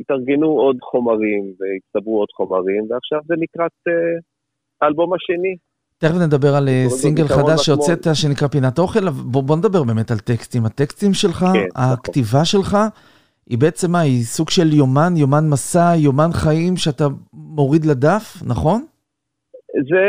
[0.00, 4.18] והתארגנו עוד חומרים, והצטברו עוד חומרים, ועכשיו זה לקראת אה,
[4.82, 5.56] האלבום השני.
[5.98, 7.56] תכף נדבר על אה, סינגל חדש בשמאל.
[7.56, 9.00] שהוצאת שנקרא פינת אוכל,
[9.32, 10.64] בוא, בוא נדבר באמת על טקסטים.
[10.66, 11.92] הטקסטים שלך, כן, נכון.
[11.92, 12.76] הכתיבה שלך,
[13.50, 18.80] היא בעצם מה, היא סוג של יומן, יומן מסע, יומן חיים שאתה מוריד לדף, נכון?
[19.90, 20.04] זה,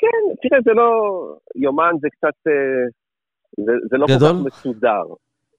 [0.00, 0.90] כן, תראה, זה לא,
[1.54, 2.84] יומן זה קצת, אה,
[3.66, 4.28] זה, זה לא גדול?
[4.28, 5.04] כל כך מסודר.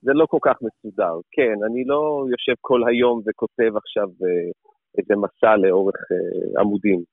[0.02, 1.16] זה לא כל כך מסודר.
[1.32, 4.52] כן, אני לא יושב כל היום וכותב עכשיו אה,
[4.98, 7.13] איזה מסע לאורך אה, עמודים.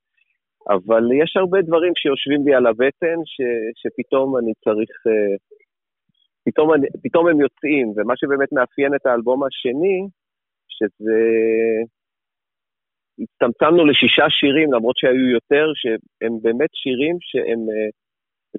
[0.68, 3.36] אבל יש הרבה דברים שיושבים לי על הבטן, ש,
[3.80, 5.36] שפתאום אני צריך, אה,
[6.44, 9.98] פתאום, אני, פתאום הם יוצאים, ומה שבאמת מאפיין את האלבום השני,
[10.68, 11.20] שזה
[13.22, 17.90] הצטמצמנו לשישה שירים, למרות שהיו יותר, שהם באמת שירים שהם, אה,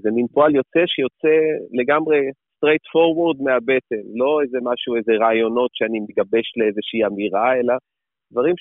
[0.02, 1.36] זה מין פועל יוצא שיוצא
[1.80, 2.20] לגמרי
[2.58, 7.74] straight forward מהבטן, לא איזה משהו, איזה רעיונות שאני מגבש לאיזושהי אמירה, אלא
[8.32, 8.56] דברים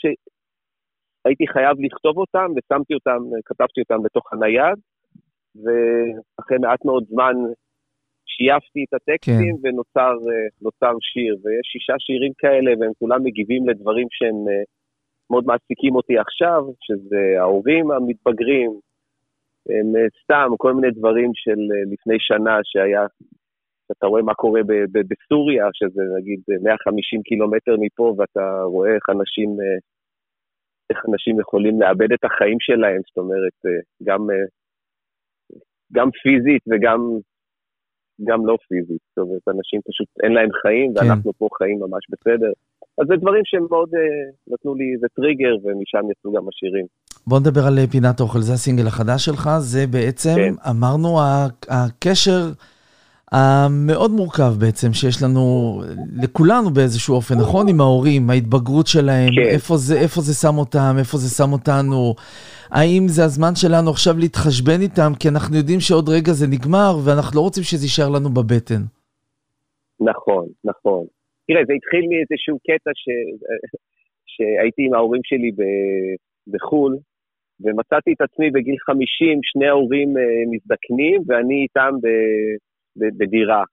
[1.22, 4.78] שהייתי חייב לכתוב אותם, ושמתי אותם, כתבתי אותם בתוך הנייד,
[5.62, 7.34] ואחרי מעט מאוד זמן
[8.26, 9.68] שייפתי את הטקסטים כן.
[9.68, 10.14] ונוצר
[10.62, 14.62] נוצר שיר, ויש שישה שירים כאלה, והם כולם מגיבים לדברים שהם אה,
[15.30, 18.70] מאוד מעסיקים אותי עכשיו, שזה ההורים המתבגרים,
[19.68, 23.06] הם אה, סתם כל מיני דברים של אה, לפני שנה שהיה,
[23.92, 29.04] אתה רואה מה קורה ב- ב- בסוריה, שזה נגיד 150 קילומטר מפה, ואתה רואה איך
[29.10, 29.78] אנשים, אה,
[30.90, 34.46] איך אנשים יכולים לאבד את החיים שלהם, זאת אומרת, אה, גם, אה,
[35.92, 37.00] גם פיזית וגם
[38.28, 39.02] גם לא פיזית.
[39.08, 40.96] זאת אומרת, אנשים פשוט אין להם חיים, כן.
[40.96, 42.52] ואנחנו פה חיים ממש בסדר.
[42.98, 44.00] אז זה דברים שהם מאוד אה,
[44.52, 46.86] נתנו לי איזה טריגר, ומשם יצאו גם השירים.
[47.26, 50.54] בוא נדבר על פינת האוכל, זה הסינגל החדש שלך, זה בעצם, כן.
[50.70, 51.08] אמרנו,
[51.68, 52.40] הקשר
[53.32, 55.42] המאוד מורכב בעצם, שיש לנו,
[56.22, 57.68] לכולנו באיזשהו אופן, נכון?
[57.68, 59.50] עם ההורים, ההתבגרות שלהם, כן.
[59.54, 62.14] איפה זה, איפה זה שם אותם, איפה זה שם אותנו.
[62.70, 67.32] האם זה הזמן שלנו עכשיו להתחשבן איתם, כי אנחנו יודעים שעוד רגע זה נגמר, ואנחנו
[67.36, 68.82] לא רוצים שזה יישאר לנו בבטן.
[70.10, 71.02] נכון, נכון.
[71.46, 73.04] תראה, זה התחיל מאיזשהו קטע ש...
[74.32, 75.62] שהייתי עם ההורים שלי ב...
[76.52, 76.96] בחו"ל,
[77.60, 82.06] ומצאתי את עצמי בגיל 50, שני ההורים אה, מזדקנים, ואני איתם ב...
[83.18, 83.64] בדירה.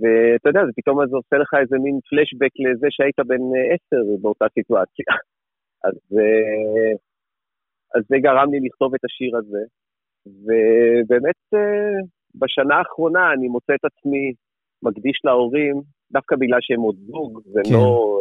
[0.00, 4.02] ואתה יודע, זה פתאום זה עושה לך איזה מין פלשבק לזה שהיית בן אה, עשר
[4.22, 5.10] באותה סיטואציה.
[5.86, 6.92] אז, אה,
[7.94, 9.64] אז זה גרם לי לכתוב את השיר הזה.
[10.26, 11.98] ובאמת, אה,
[12.34, 14.32] בשנה האחרונה אני מוצא את עצמי
[14.82, 15.76] מקדיש להורים,
[16.12, 17.72] דווקא בגלל שהם עוד זוג, והם כן.
[17.72, 18.20] לא...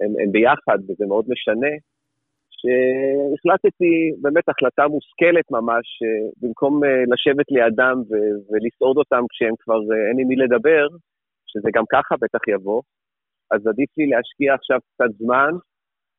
[0.00, 1.72] הם, הם, הם ביחד, וזה מאוד משנה,
[2.60, 3.92] שהחלטתי,
[4.22, 10.08] באמת החלטה מושכלת ממש, אה, במקום אה, לשבת לידם ו- ולסעוד אותם כשהם כבר אה,
[10.08, 10.86] אין עם מי לדבר,
[11.50, 12.82] שזה גם ככה בטח יבוא,
[13.50, 15.52] אז עדיף לי להשקיע עכשיו קצת זמן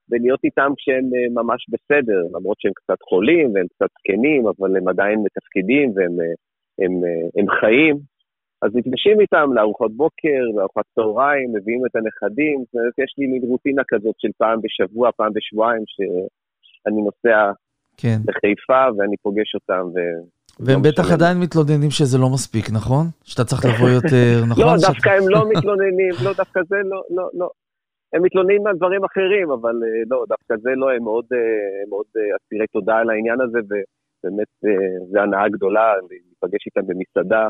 [0.09, 1.05] ולהיות איתם כשהם
[1.39, 6.15] ממש בסדר, למרות שהם קצת חולים והם קצת זקנים, אבל הם עדיין מתפקדים והם
[6.81, 6.93] הם,
[7.37, 8.10] הם חיים.
[8.61, 13.41] אז נפגשים איתם לארוחות בוקר, לארוחת צהריים, מביאים את הנכדים, זאת אומרת, יש לי מין
[13.43, 17.51] רוטינה כזאת של פעם בשבוע, פעם בשבועיים, שאני נוסע
[17.97, 18.17] כן.
[18.27, 19.83] לחיפה ואני פוגש אותם.
[19.95, 19.97] ו...
[20.59, 21.15] והם לא בטח משנה.
[21.15, 23.05] עדיין מתלוננים שזה לא מספיק, נכון?
[23.23, 24.63] שאתה צריך לבוא יותר, נכון?
[24.63, 27.49] לא, דווקא הם לא מתלוננים, לא, דווקא זה לא, לא, לא.
[28.13, 32.05] הם מתלוננים על דברים אחרים, אבל אה, לא, דווקא זה לא, הם מאוד, אה, מאוד
[32.17, 34.51] אה, אסירי תודה על העניין הזה, ובאמת
[35.11, 37.49] זה הנאה גדולה, להיפגש איתם במסעדה,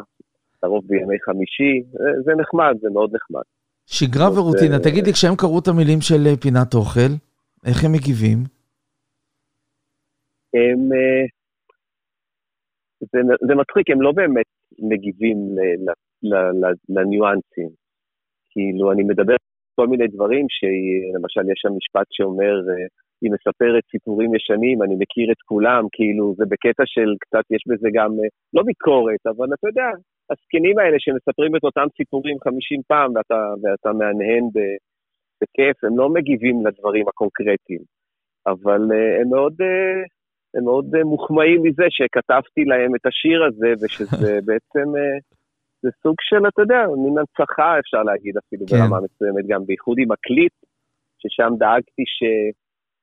[0.63, 1.73] לרוב בימי חמישי,
[2.25, 3.41] זה נחמד, זה מאוד נחמד.
[3.85, 4.75] שגרה ורוטינה.
[4.75, 7.11] אה, תגיד לי, כשהם קראו את המילים של אה, פינת אוכל,
[7.67, 8.39] איך הם מגיבים?
[10.53, 10.79] הם...
[10.95, 11.25] אה,
[13.11, 15.89] זה, זה מצחיק, הם לא באמת מגיבים ל, ל,
[16.29, 16.63] ל, ל,
[16.95, 17.71] לניואנסים.
[18.51, 22.53] כאילו, אני מדבר על כל מיני דברים, שלמשל, יש שם משפט שאומר,
[23.21, 27.89] היא מספרת סיפורים ישנים, אני מכיר את כולם, כאילו, זה בקטע של קצת, יש בזה
[27.93, 28.11] גם,
[28.53, 29.89] לא ביקורת, אבל אתה יודע,
[30.31, 34.57] הזקנים האלה שמספרים את אותם סיפורים 50 פעם, ואתה, ואתה מהנהן ב,
[35.41, 37.83] בכיף, הם לא מגיבים לדברים הקונקרטיים.
[38.47, 40.01] אבל אה, הם מאוד, אה,
[40.53, 44.87] הם מאוד אה, מוחמאים מזה שכתבתי להם את השיר הזה, ושזה בעצם,
[45.81, 48.75] זה סוג של, אתה יודע, מין הנצחה אפשר להגיד אפילו כן.
[48.75, 50.53] ברמה מסוימת, גם בייחוד עם הקליפ,
[51.19, 52.03] ששם דאגתי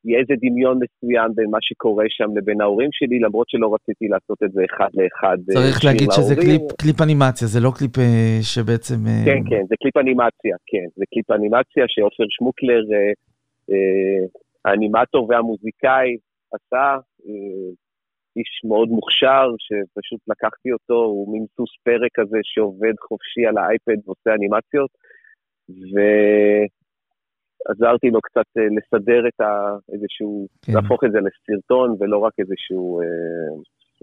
[0.03, 4.39] שיהיה איזה דמיון מסוים בין מה שקורה שם לבין ההורים שלי, למרות שלא רציתי לעשות
[4.45, 5.39] את זה אחד לאחד.
[5.49, 6.35] אה, צריך להגיד שזה.
[6.35, 8.99] קליפ- קליפ אנימציה, זה לא קליפ אה, שבעצם...
[9.07, 10.87] אה, כן, כן, זה קליפ אנימציה, כן.
[10.97, 12.83] זה קליפ אנימציה שעופר שמוקלר,
[14.65, 16.17] האנימטור והמוזיקאי,
[16.55, 16.97] עשה.
[18.37, 23.99] איש מאוד מוכשר, שפשוט לקחתי אותו, הוא מין סוס פרא כזה שעובד חופשי על האייפד
[24.05, 24.91] ועושה אנימציות,
[27.66, 29.77] ועזרתי לו קצת אה, לסדר את ה...
[29.92, 30.47] איזשהו...
[30.62, 30.73] כן.
[30.73, 33.01] להפוך את זה לסרטון, ולא רק איזשהו...
[33.01, 33.07] אה,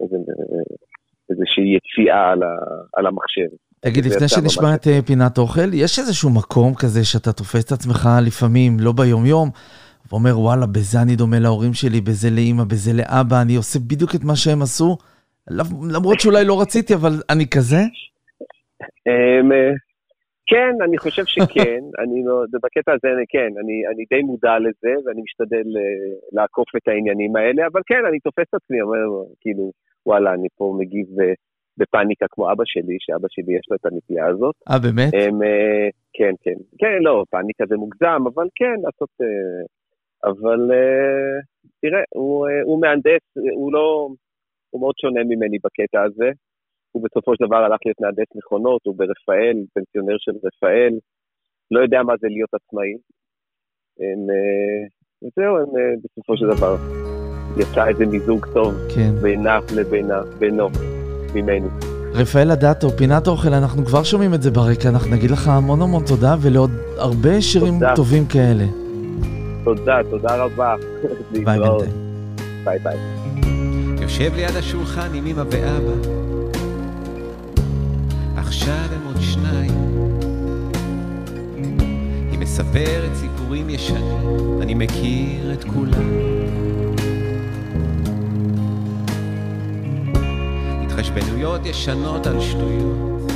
[0.03, 0.75] איזה, אה,
[1.29, 2.53] איזושהי יציאה על, ה,
[2.93, 3.49] על המחשב.
[3.79, 8.09] תגיד, לפני שנשמע ממש את פינת אוכל, יש איזשהו מקום כזה שאתה תופס את עצמך
[8.27, 9.49] לפעמים, לא ביום-יום,
[10.11, 14.23] ואומר, וואלה, בזה אני דומה להורים שלי, בזה לאימא, בזה לאבא, אני עושה בדיוק את
[14.23, 14.97] מה שהם עשו,
[15.49, 17.81] למ- למרות שאולי לא רציתי, אבל אני כזה?
[20.47, 24.93] כן, אני חושב שכן, אני לא, בקטע הזה, אני- כן, אני, אני די מודע לזה,
[25.05, 25.81] ואני משתדל אה,
[26.31, 29.05] לעקוף את העניינים האלה, אבל כן, אני תופס את עצמי, אומר,
[29.41, 29.71] כאילו,
[30.05, 31.33] וואלה, אני פה מגיב אה,
[31.77, 34.55] בפאניקה כמו אבא שלי, שאבא שלי יש לו את הנטייה הזאת.
[34.69, 35.11] אה, באמת?
[35.13, 39.09] הם, אה, כן, כן, כן, לא, פאניקה זה מוגזם, אבל כן, לעשות...
[39.21, 39.65] אה,
[40.29, 41.39] אבל אה,
[41.81, 44.09] תראה, הוא, אה, הוא מהנדס, הוא לא...
[44.69, 46.29] הוא מאוד שונה ממני בקטע הזה.
[46.95, 50.93] הוא בסופו של דבר הלך להיות מהנדס מכונות, הוא ברפאל, פנסיונר של רפאל,
[51.71, 52.93] לא יודע מה זה להיות עצמאי.
[53.99, 54.81] הם, אה,
[55.21, 56.75] וזהו, הם אה, בסופו של דבר
[57.61, 59.11] יצא איזה מיזוג טוב כן.
[59.21, 60.67] בינה לבינה, בינו,
[61.35, 61.67] ממני.
[62.13, 66.03] רפאל אדטו, פינת אוכל, אנחנו כבר שומעים את זה ברקע, אנחנו נגיד לך המון המון
[66.07, 67.95] תודה, ולעוד הרבה שירים תודה.
[67.95, 68.65] טובים כאלה.
[69.63, 70.75] תודה, תודה רבה.
[71.31, 71.43] ביי.
[71.45, 71.91] בינתיים.
[72.63, 72.97] ביי ביי.
[74.01, 76.24] יושב ליד השולחן עם אמא ואבא,
[82.75, 86.11] היא מספרת סיפורים ישנים, אני מכיר את כולם.
[90.83, 93.31] התחשבנויות ישנות על שטויות,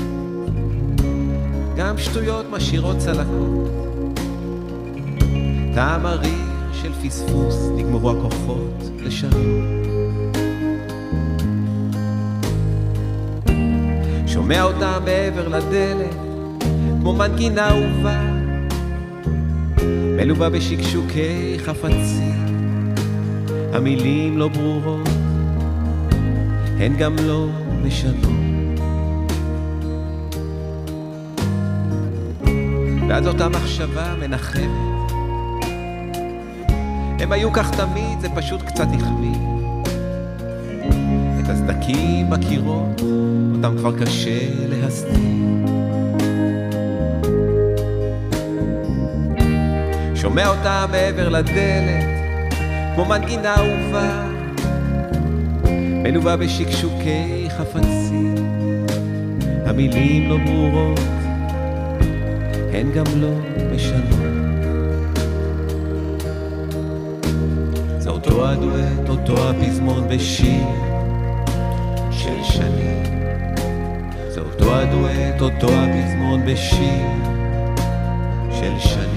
[1.77, 3.69] גם שטויות משאירות צלקות.
[5.75, 9.63] טעם מריר של פספוס, נגמרו הכוחות לשנות.
[14.27, 16.15] שומע אותה מעבר לדלת,
[17.01, 18.28] כמו מנגינה אהובה,
[20.19, 22.55] מלווה בשקשוקי חפצים,
[23.73, 25.09] המילים לא ברורות,
[26.79, 27.47] הן גם לא
[27.83, 28.15] משנות.
[33.09, 35.11] ואז אותה מחשבה מנחמת.
[37.19, 39.37] הם היו כך תמיד, זה פשוט קצת החמיא.
[41.39, 43.01] את הסדקים בקירות,
[43.55, 45.78] אותם כבר קשה להסתיר.
[50.29, 52.05] שומע אותה מעבר לדלת,
[52.95, 54.27] כמו מנגינה אהובה,
[56.03, 58.35] מלווה בשקשוקי חפצים,
[59.65, 60.99] המילים לא ברורות,
[62.73, 63.33] הן גם לא
[63.75, 64.19] משנות.
[67.97, 70.65] זה אותו הדואט, אותו הפזמון בשיר
[72.11, 73.03] של שנים.
[74.29, 77.07] זה אותו הדואט, אותו הפזמון בשיר
[78.51, 79.08] של שנים.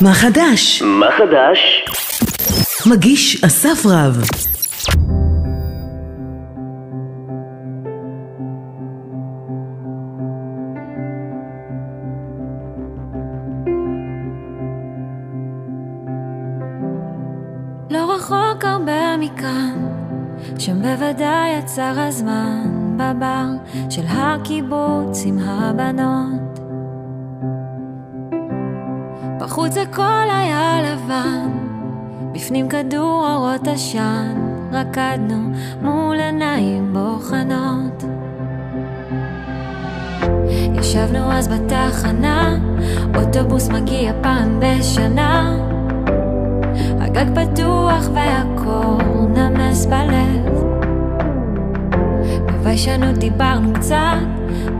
[0.00, 0.82] מה חדש?
[0.82, 1.84] מה חדש?
[2.86, 4.22] מגיש אסף רב.
[17.90, 19.88] לא רחוק הרבה מכאן,
[20.58, 22.62] שם בוודאי עצר הזמן,
[22.96, 23.46] בבר
[23.90, 26.47] של הקיבוץ עם הבנות.
[29.58, 31.48] בחוץ הכל היה לבן,
[32.32, 34.34] בפנים כדור אורות עשן,
[34.72, 35.50] רקדנו
[35.82, 38.04] מול עיניים בוחנות.
[40.74, 42.58] ישבנו אז בתחנה,
[43.16, 45.56] אוטובוס מגיע פעם בשנה.
[47.00, 50.64] הגג פתוח והקור נמס בלב.
[52.46, 54.26] בביישנות דיברנו קצת,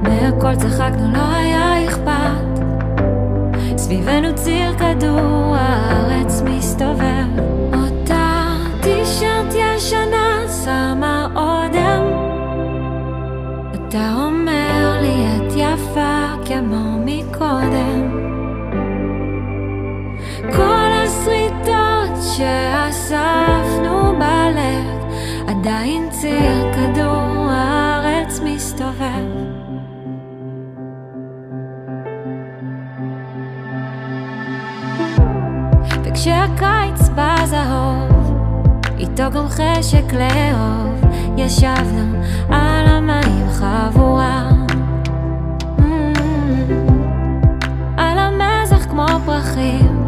[0.03, 2.48] מהכל צחקנו, לא היה אכפת.
[3.89, 7.29] סביבנו ציר כדור הארץ מסתובב.
[7.75, 12.03] אותה טישרט ישנה שמה אודם.
[13.75, 18.11] אתה אומר לי את יפה כמו מקודם.
[20.57, 25.13] כל השריטות שאספנו בלב,
[25.49, 29.38] עדיין ציר כדור הארץ מסתובב.
[39.19, 41.05] איתו גם חשק לאהוב,
[41.37, 44.51] ישבנו על המים חבורה.
[45.79, 45.83] Mm,
[47.97, 50.07] על המזח כמו פרחים,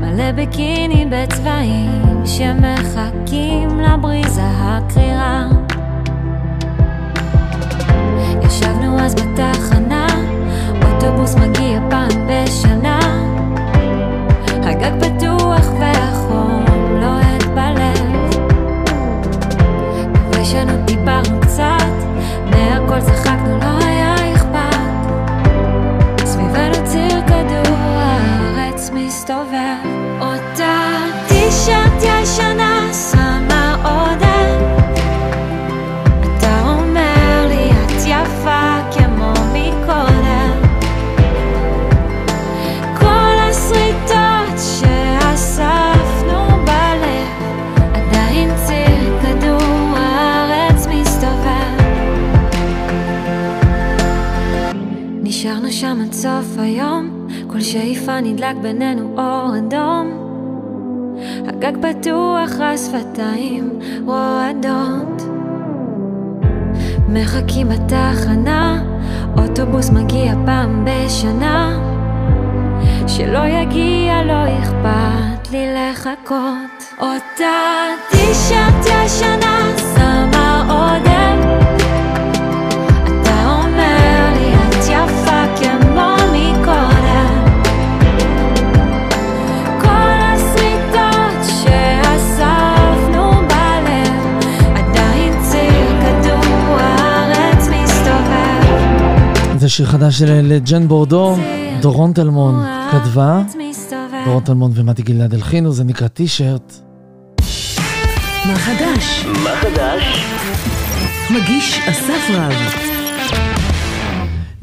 [0.00, 5.46] מלא ביקיני בצבעים שמחכים לבריזה הקרירה.
[8.42, 10.06] ישבנו אז בתחנה,
[10.82, 13.17] אוטובוס מגיע פעם בשנה.
[29.30, 29.67] הארץ
[56.22, 60.10] סוף היום, כל שאיפה נדלק בינינו אור אדום.
[61.46, 65.22] הגג פתוח, השפתיים רועדות.
[67.08, 68.82] מחכים בתחנה,
[69.36, 71.78] אוטובוס מגיע פעם בשנה.
[73.06, 76.94] שלא יגיע, לא אכפת לי לחכות.
[77.00, 81.17] אותה טישרט ישנה, שמה עודף.
[99.78, 101.36] שיר חדש של לג'ן בורדו,
[101.82, 102.54] דורון טלמון
[102.90, 103.42] כתבה.
[104.24, 106.72] דורון טלמון ומתי גלעד הלחינו, זה נקרא טישרט.
[108.46, 109.24] מה חדש?
[109.44, 110.02] מה חדש?
[111.30, 112.52] מגיש אסף רב.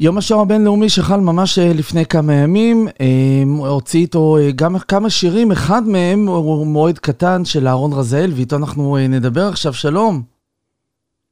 [0.00, 5.10] יום השואה הבינלאומי שחל ממש אה, לפני כמה ימים, אה, הוציא איתו אה, גם כמה
[5.10, 10.22] שירים, אחד מהם הוא מועד קטן של אהרון רזאל, ואיתו אנחנו נדבר עכשיו, שלום,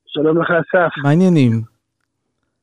[0.06, 1.73] שלום לך אסף, מה העניינים?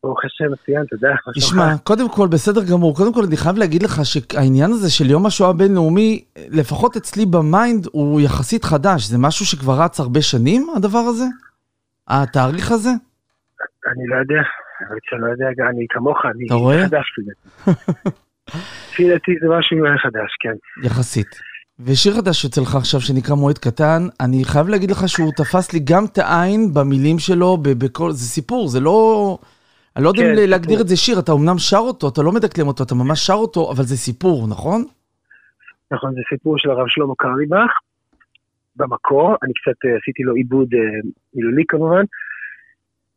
[0.04, 1.10] ברוך השם, מצוין, תודה.
[1.36, 5.26] תשמע, קודם כל, בסדר גמור, קודם כל אני חייב להגיד לך שהעניין הזה של יום
[5.26, 10.68] השואה הבינלאומי, לפחות אצלי ב mind, הוא יחסית חדש, זה משהו שכבר רץ הרבה שנים,
[10.76, 11.26] הדבר הזה?
[12.08, 12.90] התאריך הזה?
[13.88, 14.42] אני לא יודע,
[15.10, 16.48] שאני לא יודע, אני כמוך, אני?
[16.86, 17.32] חדש כזה.
[18.92, 20.86] לפי דעתי זה משהו חדש, כן.
[20.88, 21.28] יחסית.
[21.80, 25.80] ושיר חדש יוצא לך עכשיו שנקרא מועד קטן, אני חייב להגיד לך שהוא תפס לי
[25.84, 29.38] גם את העין במילים שלו, בכל, זה סיפור, זה לא...
[29.96, 30.82] אני לא יודע כן, אם להגדיר סיפור.
[30.82, 33.72] את זה שיר, אתה אמנם שר אותו, אתה לא מדקלם אותו, אתה ממש שר אותו,
[33.72, 34.84] אבל זה סיפור, נכון?
[35.92, 37.72] נכון, זה סיפור של הרב שלמה קרליבך,
[38.76, 40.80] במקור, אני קצת אה, עשיתי לו עיבוד אה,
[41.36, 42.04] מילולי כמובן,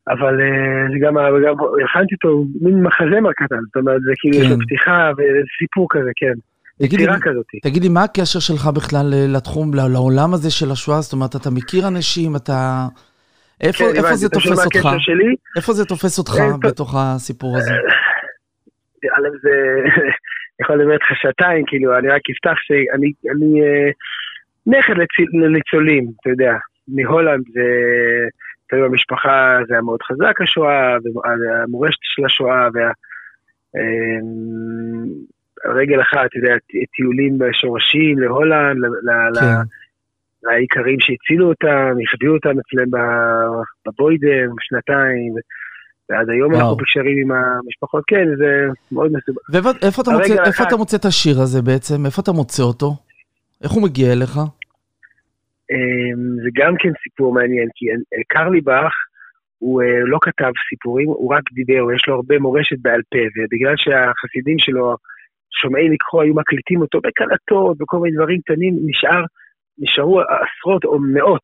[0.09, 1.15] אבל אה, זה גם,
[1.47, 1.55] גם
[1.85, 4.65] הכנתי אותו מין מחזמר קטן, זאת אומרת, זה כאילו יש לו כן.
[4.65, 6.35] פתיחה וסיפור כזה, כן.
[6.79, 7.47] תגיד לי, יצירה כזאת.
[7.91, 11.01] מה הקשר שלך בכלל לתחום, לעולם הזה של השואה?
[11.01, 12.87] זאת אומרת, אתה מכיר אנשים, אתה...
[13.61, 14.89] איפה, כן, איפה זה תופס אותך?
[14.99, 15.35] שלי?
[15.57, 16.71] איפה זה תופס אותך אה.
[16.71, 17.71] בתוך הסיפור הזה?
[19.13, 19.51] א' זה
[20.61, 23.91] יכול לדבר איתך שעתיים, כאילו, אני רק אפתח שאני אני, אה,
[24.67, 24.95] נכד
[25.33, 26.53] לניצולים, אתה יודע,
[26.89, 27.63] מהולנד זה,
[28.67, 32.91] אתה יודע, במשפחה זה היה מאוד חזק השואה, והמורשת של השואה, וה...
[33.77, 35.09] אמ,
[35.67, 36.55] רגל אחת, אתה יודע,
[36.97, 38.79] טיולים בשורשים להולנד,
[39.41, 39.47] כן.
[40.45, 42.91] לאיכרים שהצילו אותם, החביאו אותם אצלם
[43.87, 45.33] בבוידם שנתיים,
[46.09, 46.61] ועד היום וואו.
[46.61, 48.51] אנחנו בקשרים עם המשפחות, כן, זה
[48.93, 49.43] מאוד מסובך.
[49.53, 50.65] ואיפה איפה אתה מוצא- איפה האחד.
[50.67, 52.07] אתה מוצא את השיר הזה בעצם?
[52.07, 52.91] איפה אתה מוצא אותו?
[53.63, 54.37] איך הוא מגיע אליך?
[55.73, 58.93] אמ, זה גם כן סיפור מעניין, כי אה, קרליבך,
[59.59, 63.75] הוא אה, לא כתב סיפורים, הוא רק דיבר, יש לו הרבה מורשת בעל פה, ובגלל
[63.77, 64.97] שהחסידים שלו,
[65.63, 69.23] שומעי לקחו, היו מקליטים אותו בקלטות, בכל מיני דברים קטנים, נשאר,
[69.79, 71.43] נשארו עשרות או מאות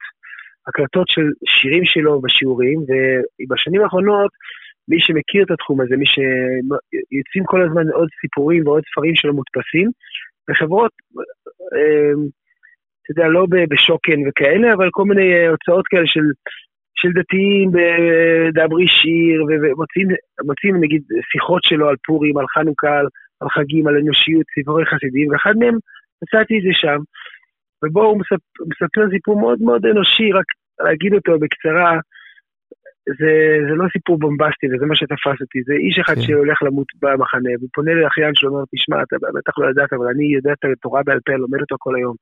[0.69, 2.79] הקלטות של שירים שלו בשיעורים,
[3.41, 4.31] ובשנים האחרונות,
[4.89, 9.89] מי שמכיר את התחום הזה, מי שיוצאים כל הזמן עוד סיפורים ועוד ספרים שלו מודפסים,
[10.51, 10.93] וחברות,
[11.75, 12.21] אמ,
[13.03, 16.27] אתה יודע, לא בשוקן וכאלה, אבל כל מיני אה, הוצאות כאלה של,
[16.95, 20.09] של דתיים בדברי שיר, ומוצאים
[20.47, 21.03] מוצאים נגיד
[21.33, 22.99] שיחות שלו על פורים, על חנוכה,
[23.41, 25.77] על חגים, על אנושיות, סיפורי חסידים, ואחד מהם
[26.23, 26.99] מצאתי את זה שם,
[27.83, 30.45] ובו הוא מספ, מספר סיפור מאוד מאוד אנושי, רק
[30.81, 31.99] להגיד אותו בקצרה,
[33.19, 33.33] זה,
[33.69, 36.21] זה לא סיפור בומבסטי, וזה מה שתפס אותי, זה איש אחד כן.
[36.21, 40.27] שהולך למות במחנה, והוא פונה לאחיין שלו, אומר, תשמע, אתה בטח לא ידעת, אבל אני
[40.35, 42.17] יודע את התורה בעל פה, לומד אותו כל היום.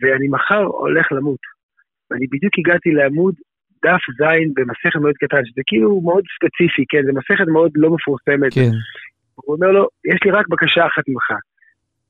[0.00, 1.42] ואני מחר הולך למות.
[2.10, 3.34] ואני בדיוק הגעתי לעמוד
[3.84, 4.24] דף ז'
[4.56, 8.54] במסכת מאוד קטן, שזה כאילו מאוד ספציפי, כן, זה מסכת מאוד לא מפורסמת.
[8.54, 8.74] כן.
[9.34, 11.28] הוא אומר לו, יש לי רק בקשה אחת ממך,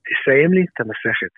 [0.09, 1.35] תסיים לי את המסכת.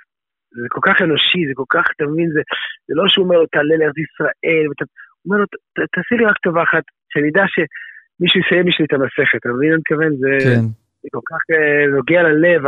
[0.51, 2.40] זה כל כך אנושי, זה כל כך, אתה מבין, זה,
[2.88, 4.80] זה לא שהוא אומר לו, תעלה לארץ ישראל, ות...
[4.80, 8.86] הוא אומר לו, "ת- ת- תעשי לי רק טובה אחת, שאני אדע שמישהו יסיים בשבילי
[8.88, 10.12] את המסכת, אתה מבין מה אני מתכוון?
[10.22, 10.64] זה, כן.
[11.03, 12.62] זה כל כך אה, נוגע ללב,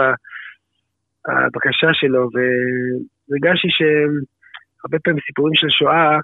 [1.29, 6.15] הבקשה שלו, והרגשתי שהרבה פעמים סיפורים של שואה,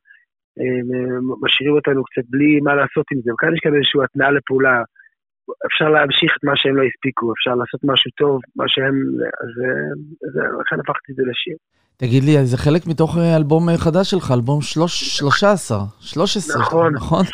[0.62, 4.30] הם, אה, משאירים אותנו קצת בלי מה לעשות עם זה, וכאן יש כאן איזושהי התנעה
[4.30, 4.76] לפעולה.
[5.66, 8.96] אפשר להמשיך את מה שהם לא הספיקו, אפשר לעשות משהו טוב, מה שהם,
[9.42, 9.52] אז
[10.42, 11.56] אה, לכן הפכתי את זה לשיר.
[11.96, 16.94] תגיד לי, זה חלק מתוך אה, אלבום אה, חדש שלך, אלבום שלוש- 13, 13, נכון.
[16.94, 17.24] נכון?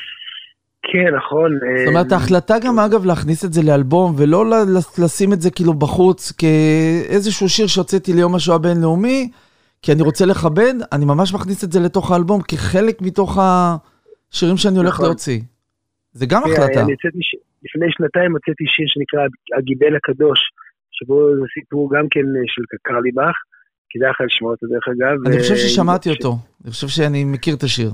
[0.92, 1.58] כן, נכון.
[1.78, 4.44] זאת אומרת, ההחלטה גם, אגב, להכניס את זה לאלבום, ולא
[4.98, 9.30] לשים את זה כאילו בחוץ כאיזשהו שיר שהוצאתי ליום השואה הבינלאומי,
[9.82, 14.78] כי אני רוצה לכבד, אני ממש מכניס את זה לתוך האלבום, כחלק מתוך השירים שאני
[14.78, 15.06] הולך נכון.
[15.06, 15.40] להוציא.
[16.12, 16.80] זה גם תראה, החלטה.
[16.80, 17.18] אני הוצאתי
[17.64, 19.22] לפני שנתיים הוצאתי שיר שנקרא
[19.58, 20.40] הגיבל הקדוש,
[20.96, 23.36] שבו זה סיפור גם כן אה, של קרליבך,
[23.90, 25.14] כדאי לך לשמוע אותו דרך אגב.
[25.26, 26.32] אני חושב ו- ששמעתי אותו,
[26.62, 27.90] אני חושב שאני מכיר את השיר.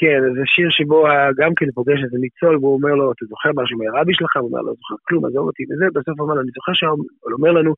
[0.00, 0.98] כן, זה שיר שבו
[1.40, 4.36] גם כן פוגש איזה ניצול, והוא אומר לו, אתה זוכר משהו מהרבי שלך?
[4.36, 6.72] הוא אומר לו, לא זוכר כלום, עזוב אותי וזה, בסוף הוא אומר לו, אני זוכר
[6.78, 7.04] שהוא
[7.36, 7.72] אומר לנו,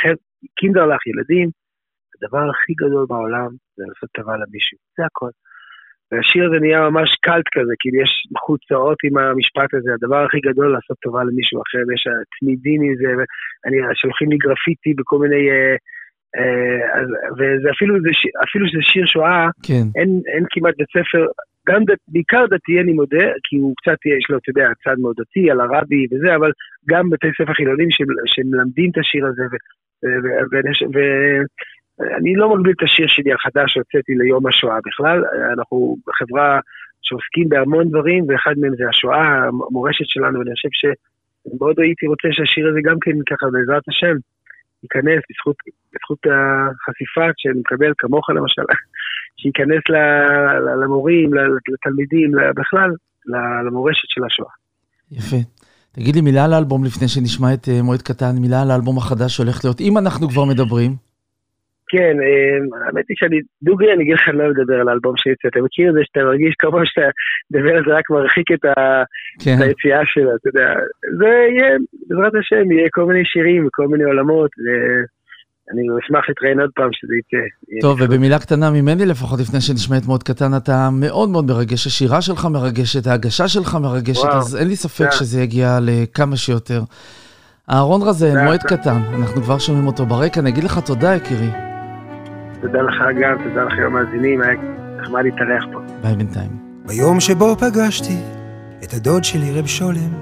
[0.00, 0.14] "חבר'ה,
[0.60, 1.48] קינדרלך, ילדים,
[2.14, 5.32] הדבר הכי גדול בעולם זה לעשות טובה למישהו, זה הכל.
[6.12, 10.72] והשיר הזה נהיה ממש קלט כזה, כאילו יש חוצאות עם המשפט הזה, הדבר הכי גדול
[10.72, 12.04] לעשות טובה למישהו אחר, יש
[12.40, 15.76] תמידי מזה, ואני, שולחים לי גרפיטי בכל מיני, אה,
[16.38, 18.10] אה, אז, וזה אפילו, זה,
[18.44, 19.86] אפילו שזה שיר שואה, כן.
[19.98, 21.26] אין, אין כמעט בית ספר,
[21.68, 25.16] גם דת, בעיקר דתי אני מודה, כי הוא קצת, יש לו, אתה יודע, צד מאוד
[25.20, 26.50] דתי על הרבי וזה, אבל
[26.88, 27.88] גם בתי ספר חילונים
[28.26, 29.64] שמלמדים את השיר הזה, ו-
[30.04, 31.44] ו- ו- ו- ו-
[32.00, 35.24] אני לא מגביל את השיר שלי החדש שהוצאתי ליום השואה בכלל,
[35.54, 36.60] אנחנו בחברה
[37.02, 42.68] שעוסקים בהמון דברים, ואחד מהם זה השואה, המורשת שלנו, ואני חושב שמאוד הייתי רוצה שהשיר
[42.68, 44.16] הזה גם כן ככה, בעזרת השם,
[44.82, 45.56] ייכנס בזכות,
[45.92, 48.62] בזכות החשיפה שאני מקבל כמוך למשל,
[49.40, 49.82] שייכנס
[50.82, 51.30] למורים,
[51.72, 52.90] לתלמידים, בכלל,
[53.66, 54.52] למורשת של השואה.
[55.12, 55.36] יפה.
[55.92, 59.36] תגיד לי מילה על האלבום לפני שנשמע את אה, מועד קטן, מילה על האלבום החדש
[59.36, 61.05] שהולך להיות, אם אנחנו כבר מדברים.
[61.92, 62.56] כן, אה,
[62.86, 65.88] האמת היא שאני, דוגרי, אני אגיד לך, אני לא מדבר על האלבום שיצא, אתה מכיר
[65.90, 67.06] את זה שאתה מרגיש כמו שאתה
[67.50, 69.02] מדבר על זה רק מרחיק את ה-
[69.44, 69.56] כן.
[69.58, 70.68] את היציאה שלו, אתה יודע,
[71.18, 71.70] זה יהיה,
[72.08, 77.14] בעזרת השם, יהיה כל מיני שירים וכל מיני עולמות, ואני אשמח להתראיין עוד פעם שזה
[77.20, 77.42] יצא.
[77.80, 82.22] טוב, ובמילה קטנה ממני לפחות, לפני שנשמע את מאוד קטן, אתה מאוד מאוד מרגש, השירה
[82.22, 85.10] שלך מרגשת, ההגשה שלך מרגשת, וואו, אז אין לי ספק.
[85.10, 86.80] שזה יגיע לכמה שיותר.
[87.70, 88.62] אהרון רזן, מועד.
[88.62, 91.65] קטן, אנחנו כבר שומעים אותו ברקע, אני אגיד לך תודה, יקירי.
[92.60, 94.54] תודה לך גם, תודה לכם המאזינים, היה
[95.00, 95.80] נחמד להתארח פה.
[96.02, 96.50] ביי בינתיים.
[96.86, 98.18] ביום שבו פגשתי
[98.84, 100.12] את הדוד שלי רב שולם,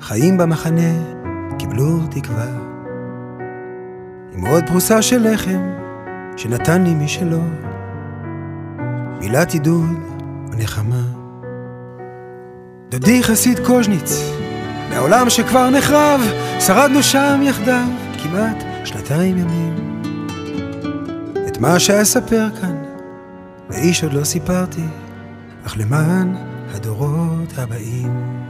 [0.00, 0.92] חיים במחנה
[1.58, 2.46] קיבלו תקווה.
[4.32, 5.60] עם עוד פרוסה של לחם
[6.36, 7.40] שנתן לי משלו,
[9.20, 9.98] מילת עידוד
[10.52, 11.02] ונחמה.
[12.88, 14.32] דודי חסיד קוז'ניץ,
[14.90, 16.20] מהעולם שכבר נחרב,
[16.60, 17.86] שרדנו שם יחדיו
[18.22, 19.93] כמעט שנתיים ימים.
[21.54, 22.76] את מה שאספר כאן,
[23.70, 24.84] לאיש עוד לא סיפרתי,
[25.66, 26.34] אך למען
[26.74, 28.40] הדורות הבאים.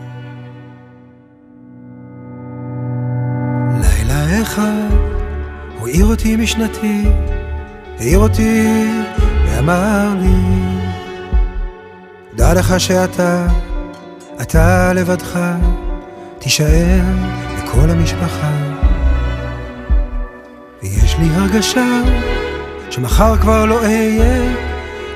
[3.81, 4.89] לילה אחד
[5.79, 7.05] הוא העיר אותי משנתי,
[7.99, 8.89] העיר אותי
[9.47, 10.69] ואמר לי,
[12.35, 13.47] דע לך שאתה,
[14.43, 15.39] אתה לבדך,
[16.39, 17.03] תישאר
[17.59, 18.53] לכל המשפחה.
[20.83, 22.03] ויש לי הרגשה
[22.95, 24.55] שמחר כבר לא אהיה,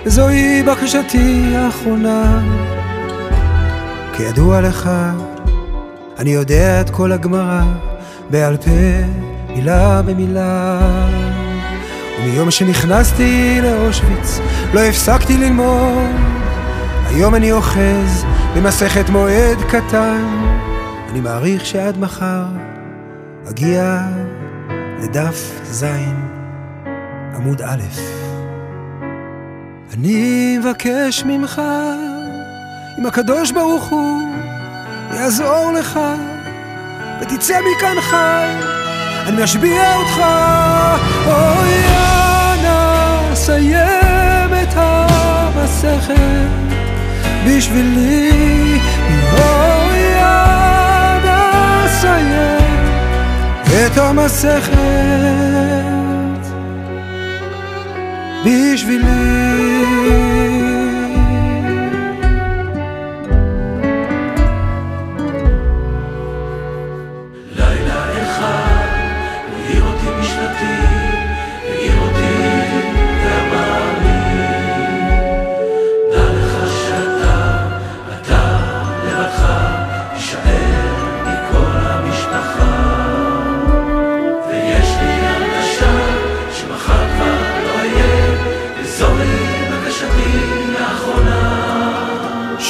[0.06, 2.42] וזוהי בקשתי האחרונה.
[4.12, 4.90] כידוע לך,
[6.18, 7.62] אני יודע את כל הגמרא
[8.30, 8.70] בעל פה,
[9.48, 10.80] מילה במילה.
[12.20, 14.40] ומיום שנכנסתי לאושוויץ,
[14.74, 16.10] לא הפסקתי ללמוד.
[17.06, 18.24] היום אני אוחז
[18.56, 20.26] במסכת מועד קטן.
[21.10, 22.44] אני מעריך שעד מחר
[23.50, 24.00] אגיע
[25.02, 26.27] לדף זין,
[27.38, 27.82] עמוד א'.
[29.94, 31.62] אני מבקש ממך,
[32.98, 34.34] אם הקדוש ברוך הוא
[35.14, 36.00] יעזור לך,
[37.20, 38.52] ותצא מכאן חי,
[39.26, 40.22] אני משביע אותך,
[41.26, 46.48] אוי אנא סיים את המסכת
[47.46, 48.80] בשבילי,
[49.32, 52.62] אוי אנא סיים
[53.86, 55.97] את המסכת
[58.44, 60.27] בשבילי.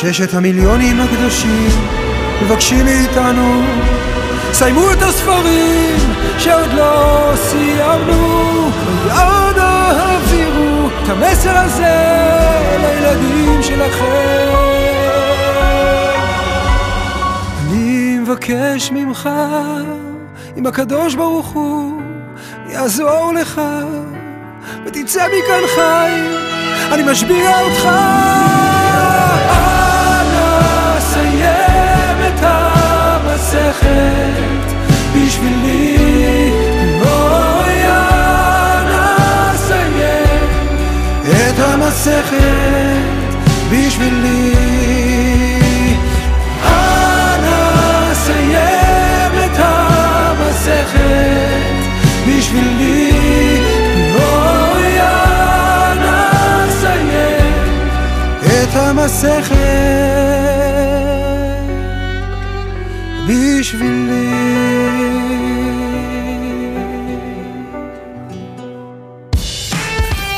[0.00, 1.70] ששת המיליונים הקדושים
[2.42, 3.62] מבקשים מאיתנו
[4.52, 5.96] סיימו את הספרים
[6.38, 8.70] שעוד לא סיימנו
[9.04, 11.96] ויד העבירו את המסר הזה
[12.80, 14.52] לילדים שלכם.
[17.66, 19.28] אני מבקש ממך
[20.56, 22.00] אם הקדוש ברוך הוא
[22.68, 23.60] יעזור לך
[24.86, 26.10] ותצא מכאן חי
[26.92, 27.88] אני משביע אותך
[33.48, 34.74] המסכת
[35.14, 35.96] בשבילי.
[36.98, 40.04] בואי אנא סיים
[41.30, 42.38] את המסכת
[43.70, 44.54] בשבילי.
[46.64, 50.98] אנא סיים את המסכת
[52.28, 53.12] בשבילי.
[54.12, 56.30] בואי אנא
[56.80, 57.44] סיים
[58.44, 60.17] את המסכת
[63.28, 64.26] בשבילי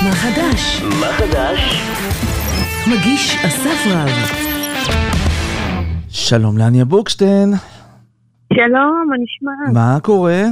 [0.04, 0.82] מה חדש?
[1.00, 1.82] מה חדש?
[2.86, 4.08] מגיש אסף רב.
[6.08, 7.52] שלום לאניה בוקשטיין,
[8.52, 9.80] שלום, מה נשמע?
[9.80, 10.42] מה קורה?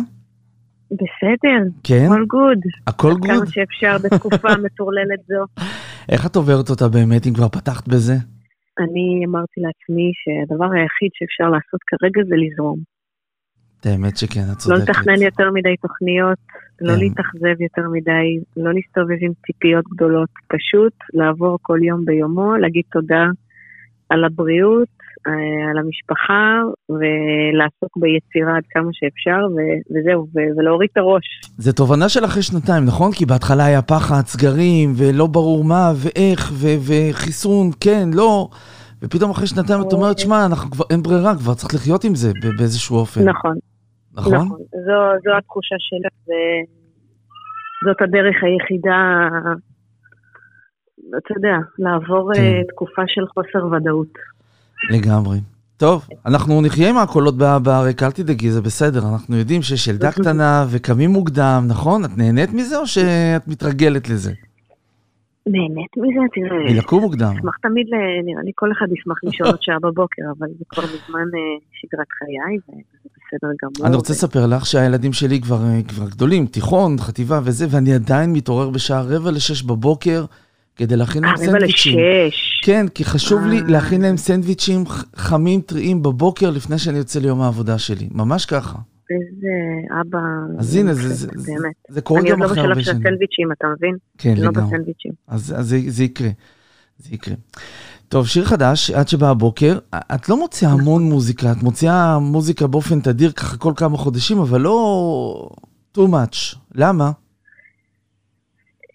[0.91, 1.71] בסדר.
[1.85, 2.09] כן?
[2.09, 2.59] כל גוד.
[2.87, 3.49] הכל כמה גוד?
[3.49, 5.65] שאפשר בתקופה מטורללת זו.
[6.09, 8.15] איך את עוברת אותה באמת, אם כבר פתחת בזה?
[8.81, 12.79] אני אמרתי לעצמי שהדבר היחיד שאפשר לעשות כרגע זה לזרום.
[13.81, 14.89] את האמת שכן, את לא צודקת.
[14.89, 16.39] לתכנן יותר מדי תוכניות,
[16.81, 16.99] לא כן.
[16.99, 18.27] להתאכזב יותר מדי,
[18.57, 23.25] לא להסתובב עם ציפיות גדולות, פשוט לעבור כל יום ביומו, להגיד תודה
[24.09, 24.98] על הבריאות,
[25.71, 31.25] על המשפחה, ולעסוק ביצירה עד כמה שאפשר, ו- וזהו, ו- ולהוריד את הראש.
[31.59, 33.13] זה תובנה של אחרי שנתיים, נכון?
[33.13, 38.49] כי בהתחלה היה פחד, סגרים, ולא ברור מה ואיך, ו- וחיסון, כן, לא.
[39.03, 40.47] ופתאום אחרי שנתיים את אומרת, שמע,
[40.91, 43.29] אין ברירה, כבר צריך לחיות עם זה באיזשהו אופן.
[43.29, 43.57] נכון.
[44.15, 44.35] נכון?
[44.35, 44.59] נכון.
[44.59, 46.09] זו, זו התחושה שלי,
[47.83, 49.29] וזאת הדרך היחידה,
[51.19, 52.41] אתה יודע, לעבור כן.
[52.41, 54.13] אה, תקופה של חוסר ודאות.
[54.91, 55.39] לגמרי.
[55.77, 59.09] טוב, אנחנו נחיה עם הקולות ברקע, אל תדאגי, זה בסדר.
[59.13, 62.05] אנחנו יודעים שיש ילדה קטנה וקמים מוקדם, נכון?
[62.05, 64.33] את נהנית מזה או שאת מתרגלת לזה?
[65.47, 66.75] נהנית מזה, תראה.
[66.75, 67.33] מלקום מוקדם.
[67.39, 67.87] אשמח תמיד,
[68.25, 72.07] נראה לי כל אחד ישמח לישון עוד שעה בבוקר, אבל זה כבר מזמן אה, שגרת
[72.19, 73.87] חיי, וזה בסדר גמור.
[73.87, 78.33] אני רוצה לספר לך שהילדים שלי כבר, אה, כבר גדולים, תיכון, חטיבה וזה, ואני עדיין
[78.33, 80.25] מתעורר בשעה רבע לשש בבוקר
[80.79, 81.99] כדי להכין להם אה, סנדוויצ'ים.
[82.63, 83.63] כן, כי חשוב לי אה.
[83.69, 84.85] להכין להם סנדוויצ'ים
[85.17, 88.09] חמים, טריים בבוקר לפני שאני יוצא ליום העבודה שלי.
[88.13, 88.79] ממש ככה.
[89.11, 89.49] איזה
[90.01, 90.19] אבא...
[90.59, 91.75] אז הנה, זה- זה- זה- באמת.
[91.89, 93.07] זה קורה אני גם עוד אחרי לא הרבה בשלב של שנים.
[93.07, 93.97] הסנדוויצ'ים, אתה מבין?
[94.19, 94.67] כן, לא לגמרי.
[94.71, 95.13] בסנדוויצ'ים.
[95.29, 96.29] אז, אז זה, זה יקרה.
[96.99, 97.35] זה יקרה.
[98.09, 99.79] טוב, שיר חדש, עד שבא הבוקר.
[100.15, 104.61] את לא מוציאה המון מוזיקה, את מוציאה מוזיקה באופן תדיר ככה כל כמה חודשים, אבל
[104.61, 105.49] לא
[105.99, 106.57] too much.
[106.75, 107.11] למה?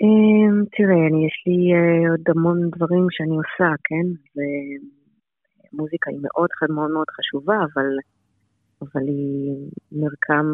[0.04, 4.08] אמ, תראה, יש לי אה, עוד המון דברים שאני עושה, כן?
[4.36, 7.90] ומוזיקה היא מאוד מאוד מאוד חשובה, אבל,
[8.82, 9.56] אבל היא
[9.92, 10.46] מרקם,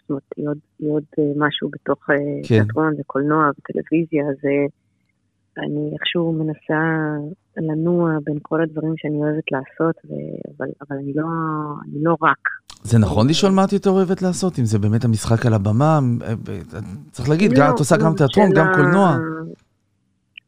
[0.00, 2.48] זאת אומרת, היא עוד, היא עוד אה, משהו בתוך אה, כן.
[2.48, 4.40] תיאטרון וקולנוע וטלוויזיה, אז
[5.58, 6.82] אני איכשהו מנסה
[7.56, 10.10] לנוע בין כל הדברים שאני אוהבת לעשות, ו...
[10.56, 11.26] אבל, אבל אני, לא,
[11.84, 12.48] אני לא רק.
[12.90, 14.58] זה נכון לשאול מה את יותר אוהבת לעשות?
[14.58, 15.92] אם זה באמת המשחק על הבמה?
[16.22, 16.80] אה, אה,
[17.14, 19.08] צריך להגיד, לא, את עושה גם תיאטרון, גם קולנוע.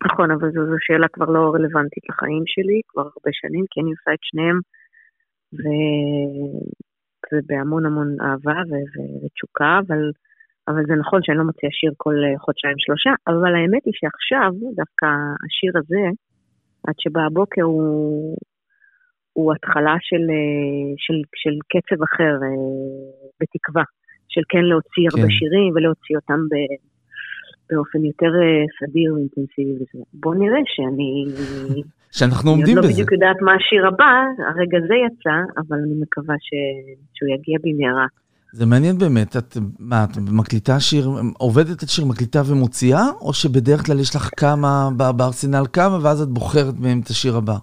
[0.07, 3.91] נכון, אבל זו, זו שאלה כבר לא רלוונטית לחיים שלי, כבר הרבה שנים, כי אני
[3.91, 4.59] עושה את שניהם,
[5.59, 5.63] ו...
[7.33, 10.03] ובהמון המון אהבה ו- ו- ותשוקה, אבל,
[10.69, 14.51] אבל זה נכון שאני לא מוציאה שיר כל אה, חודשיים שלושה, אבל האמת היא שעכשיו,
[14.81, 15.07] דווקא
[15.45, 16.05] השיר הזה,
[16.87, 18.37] עד שבא הבוקר, הוא,
[19.37, 22.57] הוא התחלה של, אה, של, של קצב אחר, אה,
[23.41, 23.85] בתקווה,
[24.33, 25.35] של כן להוציא הרבה כן.
[25.37, 26.55] שירים ולהוציא אותם ב...
[27.71, 29.85] באופן יותר אה, סדיר ואינטנסיבי.
[30.23, 31.11] בוא נראה שאני...
[32.19, 32.93] שאנחנו אני עומדים עוד לא בזה.
[32.93, 34.13] בדיוק יודעת מה השיר הבא,
[34.51, 36.51] הרגע זה יצא, אבל אני מקווה ש...
[37.15, 38.07] שהוא יגיע במהרה.
[38.53, 41.09] זה מעניין באמת, את, מה, את מקליטה שיר,
[41.39, 46.29] עובדת את שיר, מקליטה ומוציאה, או שבדרך כלל יש לך כמה, בארסנל כמה, ואז את
[46.29, 47.57] בוחרת מהם את השיר הבא?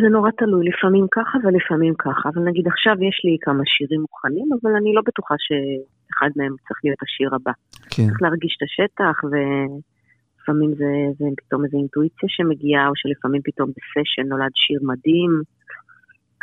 [0.00, 4.48] זה נורא תלוי, לפעמים ככה ולפעמים ככה, אבל נגיד עכשיו יש לי כמה שירים מוכנים,
[4.56, 7.52] אבל אני לא בטוחה שאחד מהם צריך להיות השיר הבא.
[7.90, 8.06] כן.
[8.06, 14.26] צריך להרגיש את השטח, ולפעמים זה, זה פתאום איזו אינטואיציה שמגיעה, או שלפעמים פתאום בסשן
[14.28, 15.32] נולד שיר מדהים,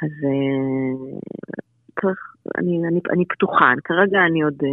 [0.04, 1.20] אז אה,
[2.02, 2.20] צריך,
[2.58, 4.70] אני, אני, אני פתוחה, כרגע אני עוד אה,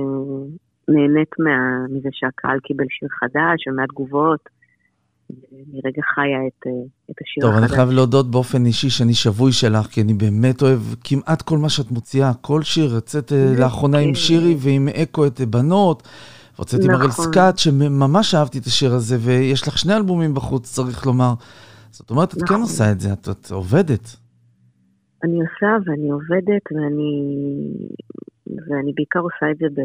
[0.88, 4.57] נהנית מה, מזה שהקהל קיבל שיר חדש ומהתגובות.
[5.30, 6.72] אני רגע חיה את, אה,
[7.10, 7.70] את השיר טוב, החדש.
[7.70, 11.68] אני חייב להודות באופן אישי שאני שבוי שלך, כי אני באמת אוהב כמעט כל מה
[11.68, 12.94] שאת מוציאה, כל שיר.
[12.94, 16.08] יוצאת אה, לאחרונה עם שירי ועם אקו את בנות,
[16.56, 17.24] והוצאתי עם הראל נכון.
[17.24, 21.34] סקאט, שממש אהבתי את השיר הזה, ויש לך שני אלבומים בחוץ, צריך לומר.
[21.90, 22.60] זאת אומרת, את כן נכון.
[22.60, 24.16] עושה את זה, את, את עובדת.
[25.24, 27.12] אני עושה ואני עובדת ואני,
[28.46, 29.80] ואני בעיקר עושה את זה ב,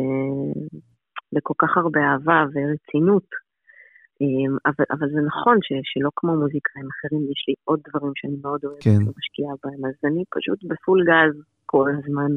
[1.34, 3.43] בכל כך הרבה אהבה ורצינות.
[4.22, 8.38] אמ, אבל, אבל זה נכון ש, שלא כמו מוזיקאים אחרים, יש לי עוד דברים שאני
[8.44, 9.02] מאוד אוהבת כן.
[9.08, 11.36] ומשקיעה בהם, אז אני פשוט בפול גז
[11.66, 12.32] כל הזמן.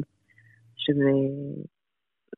[0.87, 1.11] שזה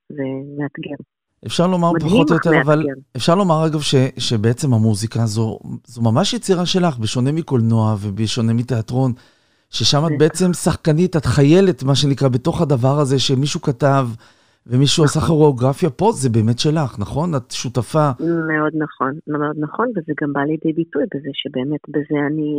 [0.09, 0.23] זה
[0.57, 1.03] מאתגר.
[1.45, 2.93] אפשר לומר פחות או יותר, אבל מאתגר.
[3.17, 9.13] אפשר לומר אגב ש, שבעצם המוזיקה זו, זו ממש יצירה שלך, בשונה מקולנוע ובשונה מתיאטרון,
[9.69, 14.07] ששם את בעצם שחקנית, את חיילת, מה שנקרא, בתוך הדבר הזה שמישהו כתב
[14.69, 17.35] ומישהו עשה כוריאוגרפיה, פה זה באמת שלך, נכון?
[17.37, 18.07] את שותפה.
[18.49, 22.51] מאוד נכון, מאוד נכון, וזה גם בא לידי ביטוי בזה שבאמת בזה אני,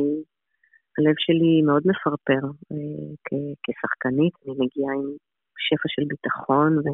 [0.99, 2.43] הלב שלי מאוד מפרפר
[2.73, 5.09] אה, כ- כשחקנית, אני מגיעה עם
[5.65, 6.87] שפע של ביטחון ו,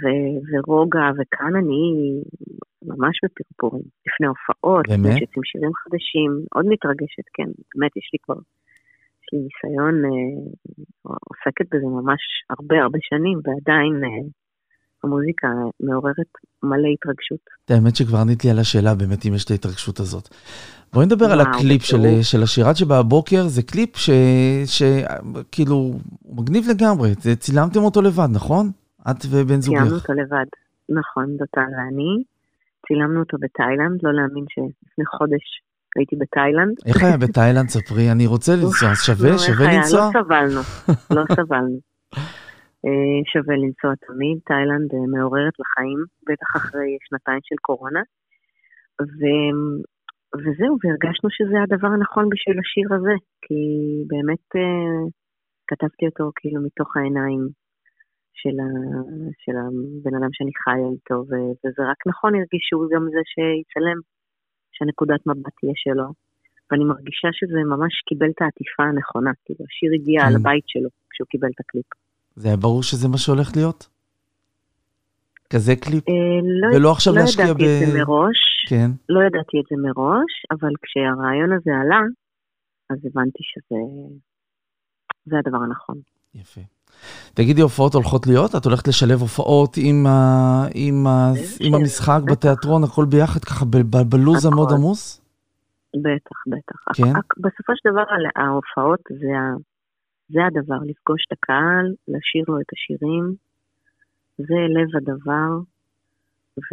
[0.00, 0.02] ו,
[0.48, 1.82] ורוגע, וכאן אני
[2.90, 4.98] ממש בפרפורים, לפני הופעות, באמת?
[5.04, 8.40] לפני שיוצאים שירים חדשים, מאוד מתרגשת, כן, באמת יש לי כבר,
[9.24, 10.10] יש לי ניסיון, אה,
[11.04, 12.20] עוסקת בזה ממש
[12.50, 14.28] הרבה הרבה שנים, ועדיין אה,
[15.04, 15.48] המוזיקה
[15.80, 16.30] מעוררת
[16.62, 17.44] מלא התרגשות.
[17.70, 20.28] האמת שכבר ענית לי על השאלה באמת אם יש את ההתרגשות הזאת.
[20.92, 22.22] בואי נדבר על הקליפ של.
[22.22, 23.90] של השיר עד שבבוקר, זה קליפ
[24.66, 25.74] שכאילו,
[26.22, 28.70] הוא מגניב לגמרי, צילמתם אותו לבד, נכון?
[29.10, 30.02] את ובן צילמנו זוגך.
[30.02, 30.48] אותו לבד,
[30.88, 32.24] נכון, דותן ואני.
[32.86, 35.44] צילמנו אותו בתאילנד, לא להאמין שלפני חודש
[35.96, 36.74] הייתי בתאילנד.
[36.86, 37.68] איך היה בתאילנד?
[37.68, 39.30] ספרי, אני רוצה לנסוע, שווה?
[39.32, 39.66] נו, שווה?
[39.76, 40.00] לנסוע?
[40.00, 40.60] לא סבלנו,
[41.16, 41.78] לא סבלנו.
[42.84, 48.02] אה, שווה לנסוע תמיד, תאילנד אה, מעוררת לחיים, בטח אחרי שנתיים של קורונה.
[49.18, 49.20] ו...
[50.42, 53.60] וזהו, והרגשנו שזה הדבר הנכון בשביל השיר הזה, כי
[54.10, 55.00] באמת אה,
[55.68, 57.42] כתבתי אותו כאילו מתוך העיניים
[58.40, 58.68] של, ה...
[59.42, 61.32] של הבן אדם שאני חיה איתו, ו...
[61.60, 63.98] וזה רק נכון הרגיש שהוא גם זה שיצלם,
[64.74, 66.08] שהנקודת מבט תהיה שלו.
[66.70, 70.26] ואני מרגישה שזה ממש קיבל את העטיפה הנכונה, כאילו השיר הגיע כן.
[70.26, 71.86] על הבית שלו כשהוא קיבל את הקליפ.
[72.36, 73.88] זה היה ברור שזה מה שהולך להיות?
[75.50, 76.08] כזה קליפ?
[76.08, 76.14] אה,
[76.60, 77.66] לא, ולא עכשיו לא להשקיע ידעתי ב...
[77.66, 78.90] את זה מראש, כן.
[79.08, 82.02] לא ידעתי את זה מראש, אבל כשהרעיון הזה עלה,
[82.90, 83.80] אז הבנתי שזה
[85.26, 85.98] זה הדבר הנכון.
[86.34, 86.60] יפה.
[87.34, 88.54] תגידי, הופעות הולכות להיות?
[88.56, 90.66] את הולכת לשלב הופעות עם, ה...
[90.74, 91.32] עם, ה...
[91.60, 93.64] עם המשחק בתיאטרון, הכל ביחד, ככה
[94.08, 94.76] בלוז המאוד הכל.
[94.76, 95.20] עמוס?
[95.96, 96.76] בטח, בטח.
[96.94, 97.12] כן?
[97.36, 98.02] בסופו של דבר
[98.36, 99.56] ההופעות זה, ה...
[100.28, 103.34] זה הדבר, לפגוש את הקהל, לשיר לו את השירים,
[104.38, 105.50] זה לב הדבר.
[106.58, 106.70] ו...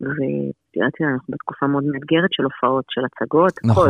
[0.00, 3.88] ותראי, אנחנו בתקופה מאוד מאתגרת של הופעות, של הצגות, הכל.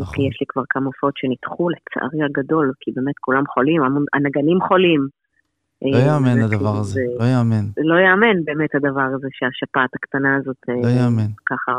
[0.00, 0.14] נכון.
[0.14, 3.82] כי יש לי כבר כמה הופעות שנדחו, לצערי הגדול, כי באמת כולם חולים,
[4.14, 5.08] הנגנים חולים.
[5.82, 7.64] לא אה, יאמן הדבר כאילו, הזה, זה- לא יאמן.
[7.76, 11.30] לא יאמן באמת הדבר הזה שהשפעת הקטנה הזאת אה, לא יאמן.
[11.46, 11.72] ככה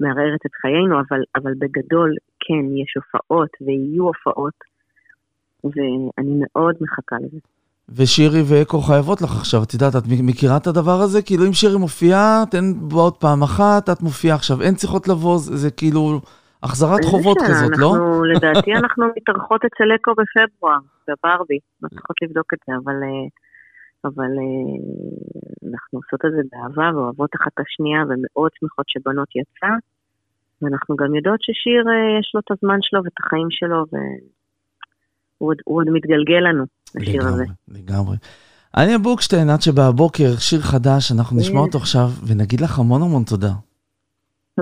[0.00, 4.54] מערערת את חיינו, אבל, אבל בגדול כן, יש הופעות ויהיו הופעות,
[5.64, 7.38] ואני מאוד מחכה לזה.
[7.96, 11.22] ושירי ואקו חייבות לך עכשיו, את יודעת, את מכירה את הדבר הזה?
[11.22, 15.56] כאילו אם שירי מופיעה, תן בעוד פעם אחת, את מופיעה עכשיו, אין צריכות לבוא, זה,
[15.56, 16.20] זה כאילו
[16.62, 17.94] החזרת חובות זה כזאת, לא?
[17.94, 23.28] אנחנו, לדעתי אנחנו מתארחות אצל אקו בפברואר, בברבי, אנחנו צריכות לבדוק את זה, אבל, אה,
[24.04, 24.76] אבל אה,
[25.70, 29.72] אנחנו עושות את זה באהבה ואוהבות אחת את השנייה ומאוד שמחות שבנות יצא,
[30.62, 35.86] ואנחנו גם יודעות ששיר אה, יש לו את הזמן שלו ואת החיים שלו, והוא עוד,
[35.92, 36.64] מתגלגל לנו,
[37.00, 37.44] השיר הזה.
[37.68, 38.16] לגמרי.
[38.76, 41.60] אניה בוקשטיין, עד שבבוקר, שיר חדש, אנחנו נשמע.
[41.60, 43.52] אותו עכשיו, ונגיד לך המון המון תודה.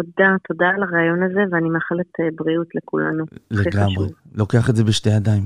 [0.03, 3.25] תודה, תודה על הרעיון הזה, ואני מאחלת אה, בריאות לכולנו.
[3.51, 4.09] לגמרי.
[4.35, 5.45] לוקח את זה בשתי ידיים.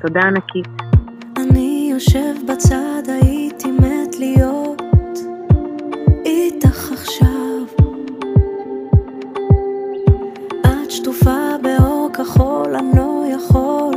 [0.00, 0.68] תודה ענקית.
[1.36, 4.82] אני יושב בצד, הייתי מת להיות
[6.24, 7.64] איתך עכשיו.
[10.60, 13.94] את שטופה באור כחול, אני לא יכול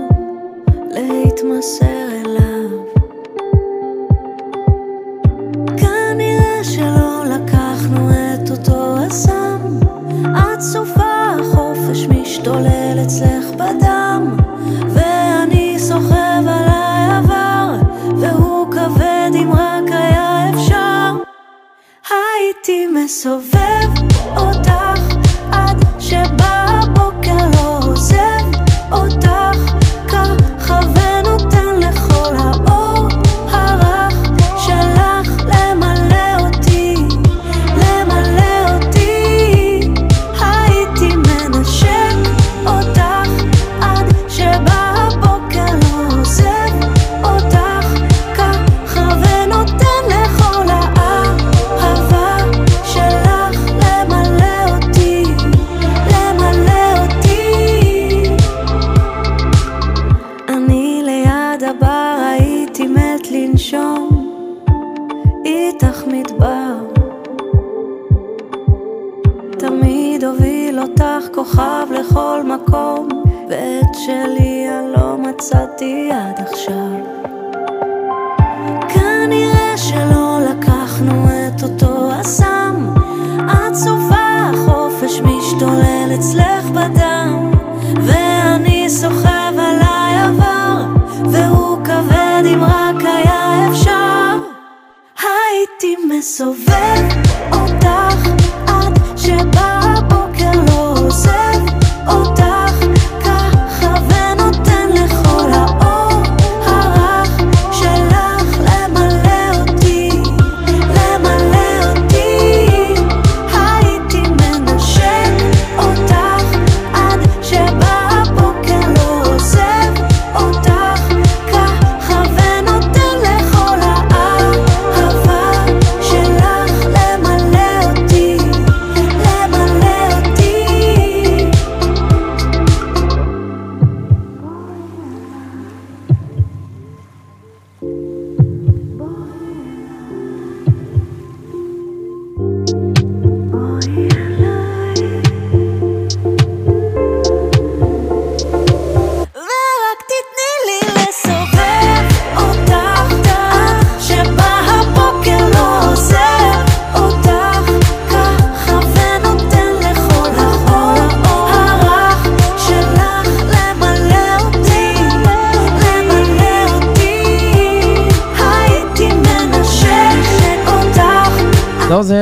[0.91, 2.06] להתמסר
[9.07, 9.57] הסם.
[10.35, 14.37] את סופה החופש משתולל אצלך בדם,
[14.89, 17.75] ואני סוחב עליי עבר,
[18.19, 21.15] והוא כבד אם רק היה אפשר.
[22.09, 23.89] הייתי מסובב
[24.37, 25.15] אותך
[25.51, 28.45] עד שבא הבוקר לא עוזב
[28.91, 29.86] אותך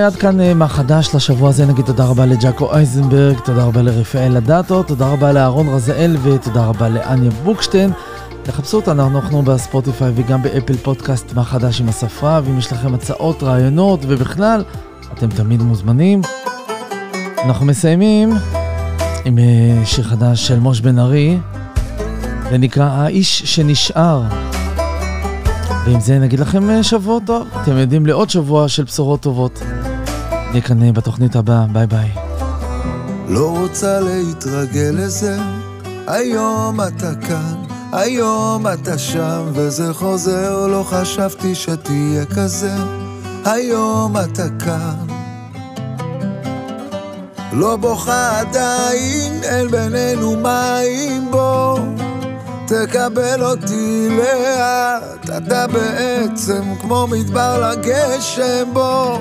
[0.06, 1.66] עד כאן אה, מהחדש לשבוע הזה.
[1.66, 6.90] נגיד תודה רבה לג'אקו אייזנברג, תודה רבה לרפאל אדטו, תודה רבה לאהרון רזאל ותודה רבה
[6.90, 7.92] לאניה בוקשטיין.
[8.44, 14.00] תחפשו אותנו, אנחנו בספוטיפיי וגם באפל פודקאסט מהחדש עם השפה, ואם יש לכם הצעות, רעיונות
[14.08, 14.64] ובכלל,
[15.14, 16.22] אתם תמיד מוזמנים.
[17.46, 18.34] אנחנו מסיימים
[19.26, 21.38] עם אה, שיר חדש של מוש בן ארי,
[22.50, 24.22] זה נקרא האיש שנשאר.
[25.86, 27.48] ועם זה נגיד לכם אה, שבוע טוב.
[27.62, 29.64] אתם יודעים לעוד שבוע של בשורות טובות.
[30.64, 32.10] כאן אה, בתוכנית הבאה, ביי ביי.
[33.28, 35.38] לא רוצה להתרגל לזה,
[36.08, 37.56] היום אתה כאן,
[37.92, 42.74] היום אתה שם, וזה חוזר, לא חשבתי שתהיה כזה,
[43.46, 45.16] היום אתה כאן.
[47.54, 51.78] לא בוכה עדיין, אין בינינו מים בו,
[52.68, 59.20] תקבל אותי לאט, אתה בעצם כמו מדבר לגשם בו,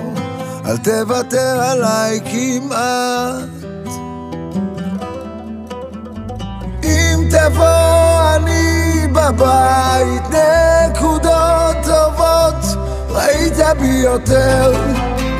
[0.66, 3.48] אל תוותר עליי כמעט.
[6.84, 14.72] אם תבוא אני בבית, נקודות טובות, ראית בי יותר,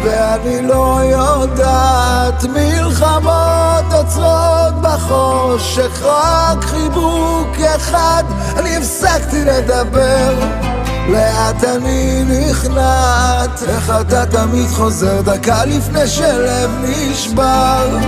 [0.04, 8.24] ואני לא יודעת, מלחמות עוצרות בחושך, רק חיבוק אחד,
[8.56, 10.73] אני הפסקתי לדבר.
[11.08, 17.98] לאט אני נכנעת, איך אתה תמיד חוזר דקה לפני שלב נשבר.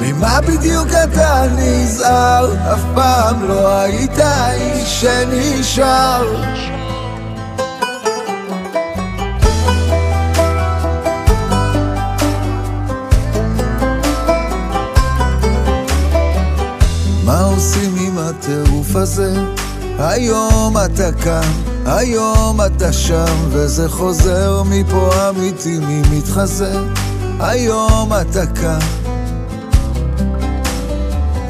[0.00, 2.54] ממה בדיוק אתה נזהר?
[2.72, 4.18] אף פעם לא היית
[4.50, 6.44] איש שנשאר.
[17.24, 19.32] מה עושים עם הטירוף הזה?
[19.98, 21.50] היום אתה כאן,
[21.90, 26.78] היום אתה שם, וזה חוזר מפה אמיתי, מי מתחזה?
[27.40, 28.78] היום אתה כאן.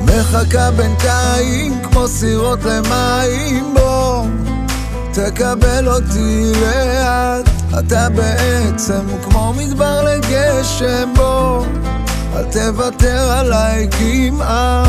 [0.04, 4.22] מחכה בינתיים כמו סירות למים בו
[5.12, 11.64] תקבל אותי לאט אתה בעצם כמו מדבר לגשם בו
[12.36, 14.88] אל תוותר עליי כמעט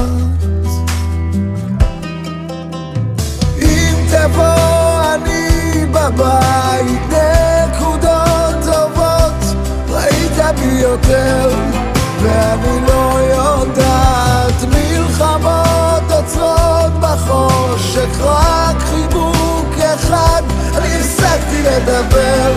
[3.61, 4.78] אם תבוא
[5.99, 9.43] בבית נקודות טובות
[9.89, 11.49] ראית בי יותר
[12.21, 14.63] ואני לא יודעת.
[14.63, 20.41] מלחמות עוצרות בחושך רק חיבוק אחד
[20.77, 22.53] אני הפסקתי לדבר.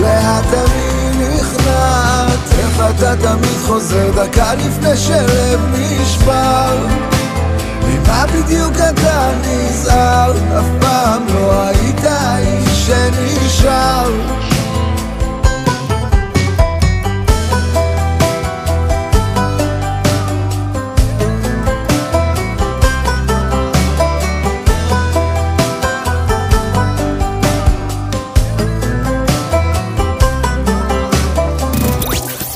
[0.00, 7.09] לאט אני נכנעת איך אתה תמיד חוזר דקה לפני שלב נשבר
[8.10, 12.04] ממה בדיוק אתה נזהר אף פעם לא היית
[12.38, 14.10] איש שנשאר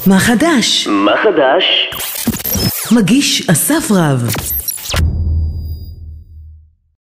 [0.07, 0.89] מה חדש?
[0.89, 1.65] מה חדש?
[2.93, 4.29] מגיש אסף רב.